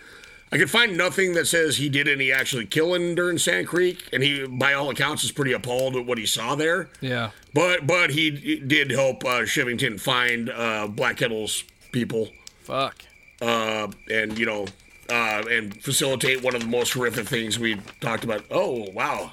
[0.53, 4.23] I could find nothing that says he did any actually killing during Sand Creek, and
[4.23, 6.89] he, by all accounts, is pretty appalled at what he saw there.
[7.01, 7.31] Yeah.
[7.53, 12.31] But but he did help uh, Chivington find uh, Black Kettle's people
[12.67, 12.97] Fuck.
[13.41, 14.67] uh, and you know,
[15.09, 18.45] uh, and facilitate one of the most horrific things we talked about.
[18.51, 19.33] Oh wow,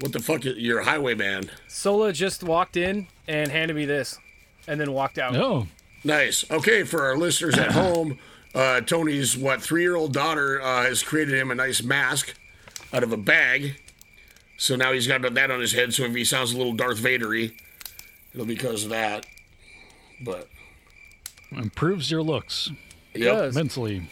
[0.00, 0.44] what the fuck?
[0.44, 1.50] You're a highwayman.
[1.66, 4.18] Sola just walked in and handed me this
[4.68, 5.34] and then walked out.
[5.34, 5.66] Oh.
[6.04, 6.44] Nice.
[6.50, 8.18] Okay, for our listeners at home,
[8.56, 12.34] uh, Tony's what three-year-old daughter uh, has created him a nice mask
[12.92, 13.76] out of a bag.
[14.58, 15.94] So now he's got that on his head.
[15.94, 17.52] So if he sounds a little Darth Vadery,
[18.34, 19.26] it'll be because of that.
[20.20, 20.48] But
[21.56, 22.70] Improves your looks.
[23.14, 23.52] Yep.
[23.54, 24.08] Mentally.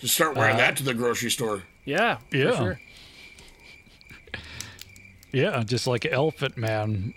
[0.00, 1.62] just start wearing Uh, that to the grocery store.
[1.84, 2.18] Yeah.
[2.30, 2.56] for Yeah.
[2.58, 2.80] sure.
[5.32, 7.14] Yeah, just like Elephant Man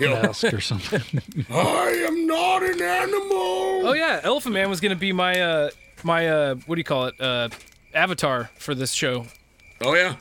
[0.00, 0.22] Yeah.
[0.22, 1.02] mask or something.
[1.50, 3.86] I am not an animal.
[3.88, 5.70] Oh yeah, Elephant Man was gonna be my uh
[6.02, 7.48] my uh what do you call it uh
[7.94, 9.26] avatar for this show.
[9.80, 10.16] Oh yeah.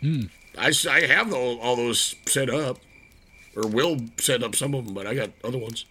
[0.00, 0.22] Hmm.
[0.56, 2.78] I, I have all, all those set up,
[3.54, 5.84] or will set up some of them, but I got other ones.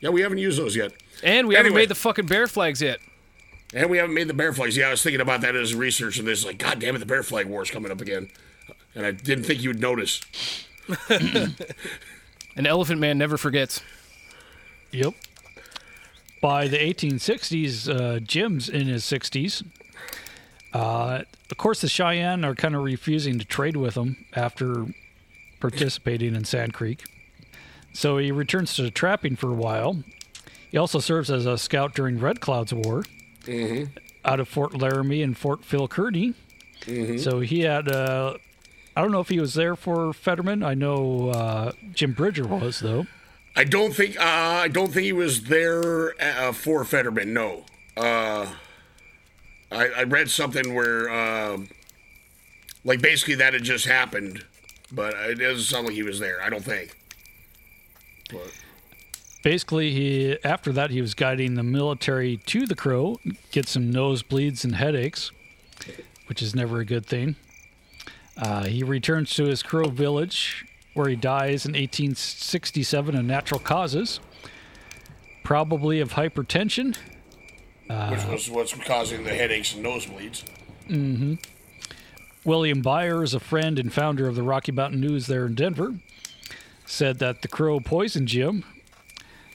[0.00, 0.92] Yeah, we haven't used those yet.
[1.22, 3.00] And we haven't made the fucking bear flags yet.
[3.74, 4.76] And we haven't made the bear flags.
[4.76, 7.06] Yeah, I was thinking about that as research, and this like, God damn it, the
[7.06, 8.30] bear flag war's coming up again.
[8.94, 10.20] And I didn't think you would notice.
[11.10, 13.82] An Elephant Man never forgets.
[14.92, 15.14] Yep.
[16.40, 19.64] By the 1860s, uh, Jim's in his 60s.
[20.72, 24.86] Uh, of course, the Cheyenne are kind of refusing to trade with him after
[25.60, 27.04] participating in Sand Creek.
[27.92, 30.02] So he returns to trapping for a while.
[30.70, 33.04] He also serves as a scout during Red Cloud's War
[33.44, 33.84] Mm-hmm.
[34.26, 36.34] out of Fort Laramie and Fort Phil Kearny.
[37.18, 38.34] So he had, uh,
[38.94, 40.62] I don't know if he was there for Fetterman.
[40.62, 43.06] I know uh, Jim Bridger was, though.
[43.56, 47.32] I don't think uh, I don't think he was there uh, for Fetterman.
[47.32, 47.64] No.
[47.96, 48.46] Uh,
[49.72, 51.58] I, I read something where, uh,
[52.84, 54.44] like, basically that had just happened,
[54.92, 56.40] but it doesn't sound like he was there.
[56.42, 56.96] I don't think.
[58.28, 58.52] But
[59.42, 63.20] Basically, he after that he was guiding the military to the Crow,
[63.52, 65.30] get some nosebleeds and headaches,
[66.26, 67.36] which is never a good thing.
[68.36, 70.64] Uh, he returns to his Crow village,
[70.94, 74.20] where he dies in 1867 of natural causes,
[75.44, 76.96] probably of hypertension.
[78.10, 80.44] which was what's causing the headaches and nosebleeds.
[80.88, 81.34] Mm-hmm.
[82.44, 85.94] William Byers, a friend and founder of the Rocky Mountain News there in Denver,
[86.88, 88.64] said that the crow poisoned Jim,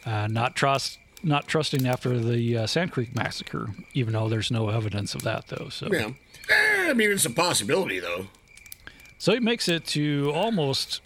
[0.05, 4.69] uh, not trust, not trusting after the uh, Sand Creek massacre, even though there's no
[4.69, 5.69] evidence of that though.
[5.69, 6.11] So, Yeah.
[6.49, 8.27] Eh, I mean, it's a possibility, though.
[9.17, 10.99] so he makes it to almost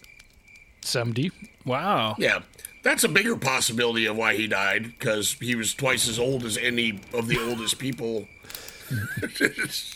[0.82, 1.30] seventy.
[1.64, 2.16] Wow.
[2.18, 2.40] Yeah.
[2.82, 6.56] That's a bigger possibility of why he died, because he was twice as old as
[6.56, 8.26] any of the oldest people.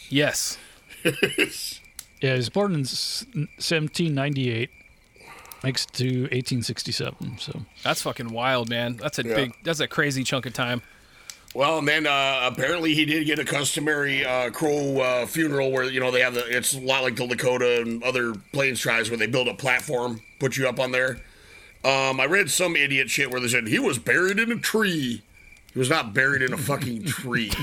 [0.08, 0.58] Yes.
[2.20, 4.70] Yeah, he was born in 1798,
[5.64, 7.38] makes it to 1867.
[7.38, 8.96] So That's fucking wild, man.
[8.96, 9.34] That's a Yeah.
[9.34, 10.82] big that's a crazy chunk of time.
[11.54, 15.84] Well, and then uh, apparently he did get a customary uh, crow uh, funeral where
[15.84, 16.44] you know they have the.
[16.56, 20.22] It's a lot like the Lakota and other plains tribes where they build a platform,
[20.38, 21.18] put you up on there.
[21.84, 25.22] Um, I read some idiot shit where they said he was buried in a tree.
[25.72, 27.52] He was not buried in a fucking tree.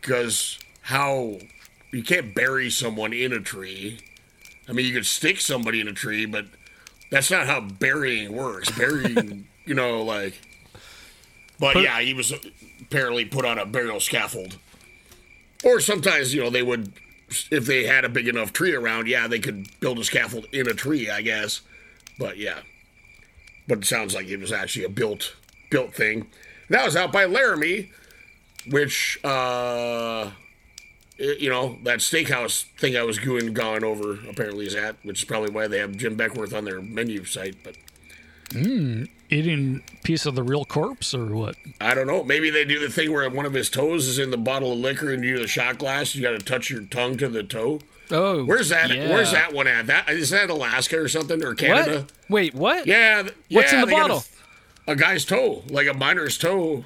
[0.00, 1.38] Because how
[1.92, 4.00] you can't bury someone in a tree.
[4.68, 6.46] I mean, you could stick somebody in a tree, but
[7.12, 8.70] that's not how burying works.
[8.70, 10.40] Burying, you know, like.
[11.60, 12.32] But Put- yeah, he was
[12.80, 14.56] apparently put on a burial scaffold.
[15.62, 16.94] Or sometimes, you know, they would,
[17.50, 20.66] if they had a big enough tree around, yeah, they could build a scaffold in
[20.66, 21.60] a tree, I guess.
[22.18, 22.60] But yeah.
[23.68, 25.36] But it sounds like it was actually a built
[25.70, 26.28] built thing.
[26.70, 27.90] That was out by Laramie,
[28.66, 30.30] which, uh,
[31.22, 35.24] you know, that steakhouse thing I was going going over apparently is at, which is
[35.24, 37.56] probably why they have Jim Beckwourth on their menu site.
[37.62, 37.76] But
[38.48, 41.56] mm, eating piece of the real corpse or what?
[41.80, 42.22] I don't know.
[42.24, 44.78] Maybe they do the thing where one of his toes is in the bottle of
[44.78, 46.14] liquor and you do the shot glass.
[46.14, 47.80] You got to touch your tongue to the toe.
[48.10, 48.90] Oh, Where's that?
[48.90, 49.08] yeah.
[49.08, 49.86] Where's that one at?
[49.86, 52.00] That is that Alaska or something or Canada?
[52.00, 52.12] What?
[52.28, 52.86] Wait, what?
[52.86, 53.22] Yeah.
[53.22, 54.24] th- What's yeah, in the got a- bottle?
[54.88, 56.84] A, guy's toe, like a miner's toe.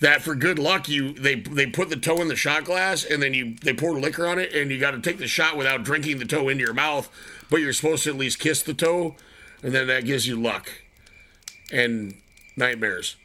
[0.00, 3.20] That for good luck, you they they put the toe in the shot glass and
[3.22, 5.82] then you they pour liquor on it and you got to take the shot without
[5.82, 7.08] drinking the toe into your mouth,
[7.50, 9.16] but you're supposed to at least kiss the toe,
[9.62, 10.70] and then that gives you luck
[11.72, 12.14] and
[12.56, 13.16] nightmares.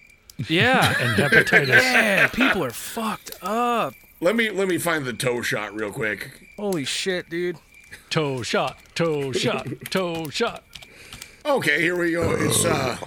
[0.48, 0.94] Yeah.
[1.00, 1.68] And hepatitis.
[1.68, 3.94] Man, people are fucked up.
[4.20, 6.48] Let me let me find the toe shot real quick.
[6.58, 7.58] Holy shit, dude.
[8.10, 10.64] Toe shot, toe shot, toe shot.
[11.46, 12.32] Okay, here we go.
[12.32, 12.98] It's uh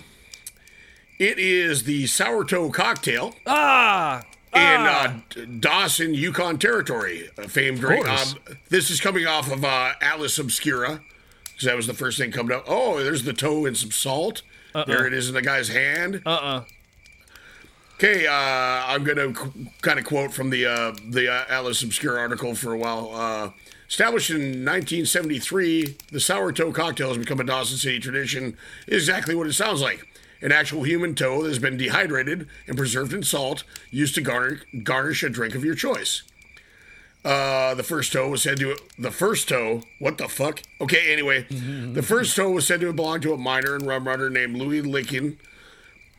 [1.19, 4.23] it is the sour toe cocktail Ah.
[4.53, 5.21] in uh,
[5.61, 8.09] Dawson, Yukon Territory, a famed drink.
[8.09, 8.39] Um,
[8.69, 11.01] this is coming off of uh, Atlas Obscura,
[11.45, 12.65] because that was the first thing coming up.
[12.67, 14.43] Oh, there's the toe and some salt.
[14.75, 14.85] Uh-uh.
[14.85, 16.23] There it is in the guy's hand.
[16.27, 16.65] Uh-uh.
[17.95, 22.21] Okay, uh, I'm gonna c- kind of quote from the uh, the uh, Atlas Obscura
[22.21, 23.11] article for a while.
[23.15, 23.51] Uh,
[23.89, 28.55] established in 1973, the sour toe cocktail has become a Dawson City tradition.
[28.87, 30.07] Exactly what it sounds like:
[30.41, 34.61] an actual human toe that has been dehydrated and preserved in salt, used to garnish
[34.83, 36.23] garnish a drink of your choice.
[37.25, 39.83] Uh, the first toe was said to the first toe.
[39.99, 40.63] What the fuck?
[40.81, 44.07] Okay, anyway, the first toe was said to have belonged to a miner and rum
[44.07, 45.37] runner named Louis Lincoln,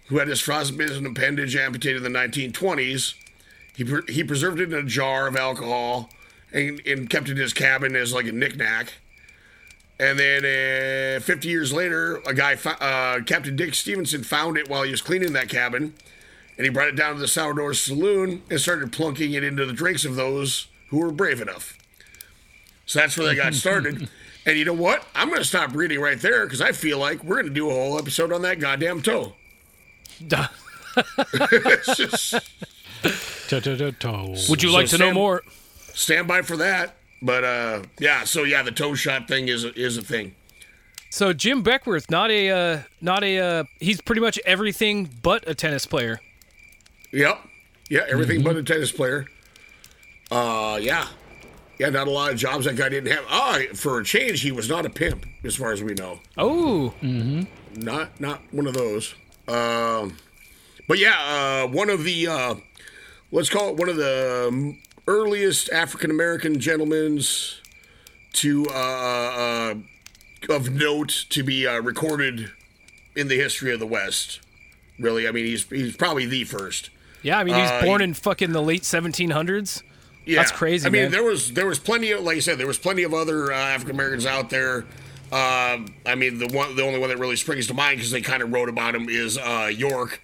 [0.07, 3.13] who had his frostbitten appendage amputated in the 1920s.
[3.75, 6.09] He pre- he preserved it in a jar of alcohol
[6.51, 8.95] and, and kept it in his cabin as like a knickknack.
[9.99, 10.45] And then
[11.17, 15.01] uh, 50 years later, a guy, uh, Captain Dick Stevenson, found it while he was
[15.01, 15.95] cleaning that cabin,
[16.57, 19.73] and he brought it down to the Sourdough Saloon and started plunking it into the
[19.73, 21.77] drinks of those who were brave enough.
[22.85, 24.07] So that's where they got started.
[24.45, 25.03] and you know what?
[25.15, 27.69] I'm going to stop reading right there because I feel like we're going to do
[27.69, 29.33] a whole episode on that goddamn toe.
[31.21, 32.33] It's just-
[33.99, 34.35] Toe.
[34.49, 35.43] Would you like So to know more?
[35.93, 36.96] Stand by for that.
[37.21, 40.35] But uh, yeah, so yeah, the toe shot thing is a, is a thing.
[41.09, 45.55] So Jim Beckwourth, not a, uh, not a, uh, he's pretty much everything but a
[45.55, 46.19] tennis player.
[47.11, 47.39] Yep.
[47.89, 49.25] Yeah, everything but a tennis player.
[50.29, 51.07] Uh, yeah.
[51.79, 53.23] Yeah, not a lot of jobs that guy didn't have.
[53.29, 56.19] Oh, for a change, he was not a pimp, as far as we know.
[56.37, 56.93] Oh.
[57.01, 57.43] Mm-hmm.
[57.81, 59.13] Not not one of those.
[59.47, 60.17] Um,
[60.87, 61.15] but yeah,
[61.63, 62.55] uh, one of the uh,
[63.31, 64.75] let's call it one of the
[65.07, 67.61] earliest African American gentlemen's
[68.33, 69.73] to uh, uh,
[70.49, 72.51] of note to be uh, recorded
[73.15, 74.41] in the history of the West.
[74.99, 76.89] Really, I mean, he's he's probably the first.
[77.23, 79.81] Yeah, I mean, he's Uh, born in fucking the late 1700s.
[80.25, 81.11] Yeah, That's crazy, I mean, man.
[81.11, 83.55] there was there was plenty of like I said, there was plenty of other uh,
[83.55, 84.85] African Americans out there.
[85.31, 88.41] I mean, the one the only one that really springs to mind because they kind
[88.43, 90.21] of wrote about him is uh, York,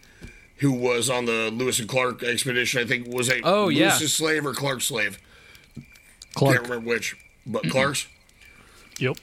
[0.63, 2.81] who was on the Lewis and Clark expedition.
[2.81, 3.87] I think was a Oh, yeah.
[3.89, 5.19] Lewis's slave or Clark's slave.
[6.33, 6.55] Clark.
[6.55, 8.07] Can't remember which, but Clark's.
[8.99, 9.17] Yep.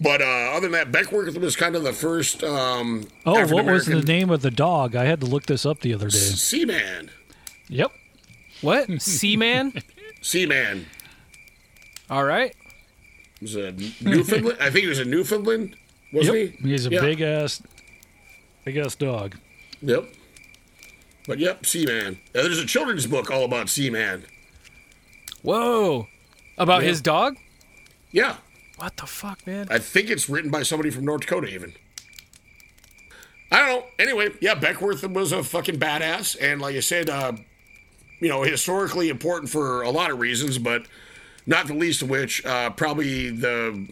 [0.00, 2.44] But uh, other than that, Beckwourth was kind of the first.
[2.44, 4.94] Um, Oh, what was the name of the dog?
[4.94, 6.16] I had to look this up the other day.
[6.18, 7.10] Seaman.
[7.68, 7.90] Yep.
[8.60, 8.88] What?
[9.02, 9.82] Seaman?
[10.22, 10.86] Seaman.
[12.08, 12.54] All right.
[13.42, 14.58] Was a Newfoundland.
[14.60, 15.74] I think he was a Newfoundland.
[16.12, 16.52] Wasn't yep.
[16.60, 16.68] he?
[16.68, 17.00] He's a Yeah.
[17.00, 17.60] big ass,
[18.64, 19.36] big ass dog.
[19.82, 20.04] Yep.
[21.26, 22.18] But yep, Seaman.
[22.34, 24.24] Uh, there's a children's book all about Seaman.
[25.42, 26.08] Whoa.
[26.58, 26.88] About Yeah.
[26.88, 27.36] his dog?
[28.12, 28.36] Yeah.
[28.76, 29.66] What the fuck, man?
[29.70, 31.74] I think it's written by somebody from North Dakota, even.
[33.50, 33.86] I don't know.
[33.98, 37.32] Anyway, yeah, Beckwourth was a fucking badass, and like I said, uh,
[38.20, 40.86] you know, historically important for a lot of reasons, but
[41.46, 43.86] not the least of which, uh, probably the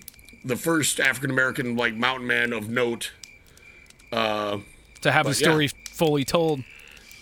[0.45, 3.12] the first African American like mountain man of note.
[4.11, 4.59] Uh,
[5.03, 6.64] To have the story fully told.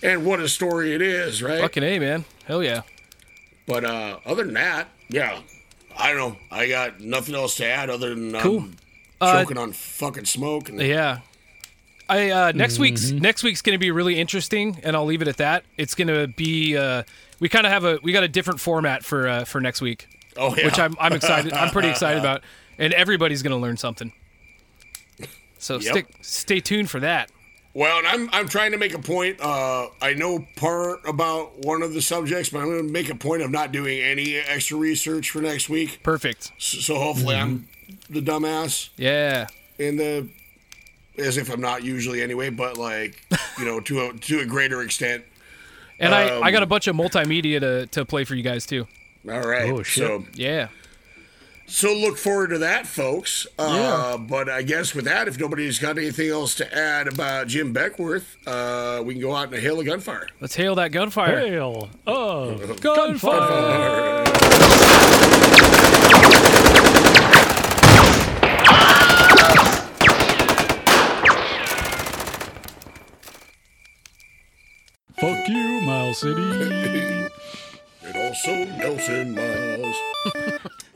[0.02, 1.60] And what a story it is, right?
[1.60, 2.24] Fucking A, man.
[2.46, 2.82] Hell yeah.
[3.66, 5.40] But uh, other than that, yeah,
[5.96, 6.36] I don't know.
[6.50, 8.64] I got nothing else to add other than um, Cool.
[9.20, 10.68] Uh, choking on fucking smoke.
[10.68, 11.20] And, Yeah.
[12.08, 13.18] I uh, next week's Mm-hmm.
[13.18, 15.62] next week's going to be really interesting, and I'll leave it at that.
[15.76, 17.04] It's going to be uh,
[17.38, 20.08] we kind of have a we got a different format for uh, for next week.
[20.36, 20.64] Oh, yeah.
[20.64, 21.52] which I'm I'm excited.
[21.52, 22.42] I'm pretty excited about,
[22.78, 24.12] and everybody's going to learn something.
[25.58, 25.82] So Yep.
[25.92, 27.30] stick stay tuned for that.
[27.72, 29.40] Well, and I'm I'm trying to make a point.
[29.40, 33.14] Uh, I know part about one of the subjects, but I'm going to make a
[33.14, 36.00] point of not doing any extra research for next week.
[36.02, 36.50] Perfect.
[36.58, 37.68] So, so hopefully I'm
[38.08, 39.46] the dumbass Yeah.
[39.78, 40.28] in the
[41.16, 43.22] as if I'm not usually anyway, but like
[43.58, 45.24] you know to a to a greater extent.
[46.00, 48.64] And I, I got a Um, bunch of multimedia to, to play for you guys
[48.66, 48.88] too.
[49.28, 49.70] All right.
[49.70, 50.06] Oh, shit.
[50.06, 50.68] So Yeah.
[51.72, 53.46] So look forward to that, folks.
[53.58, 57.72] Uh, But I guess with that, if nobody's got anything else to add about Jim
[57.72, 60.26] Beckwourth, uh, we can go out and hail a gunfire.
[60.40, 61.38] Let's hail that gunfire.
[61.46, 64.24] Hail of Gunfire.
[75.20, 76.42] Fuck you, Miles City.
[78.02, 79.96] and also Nelson Miles.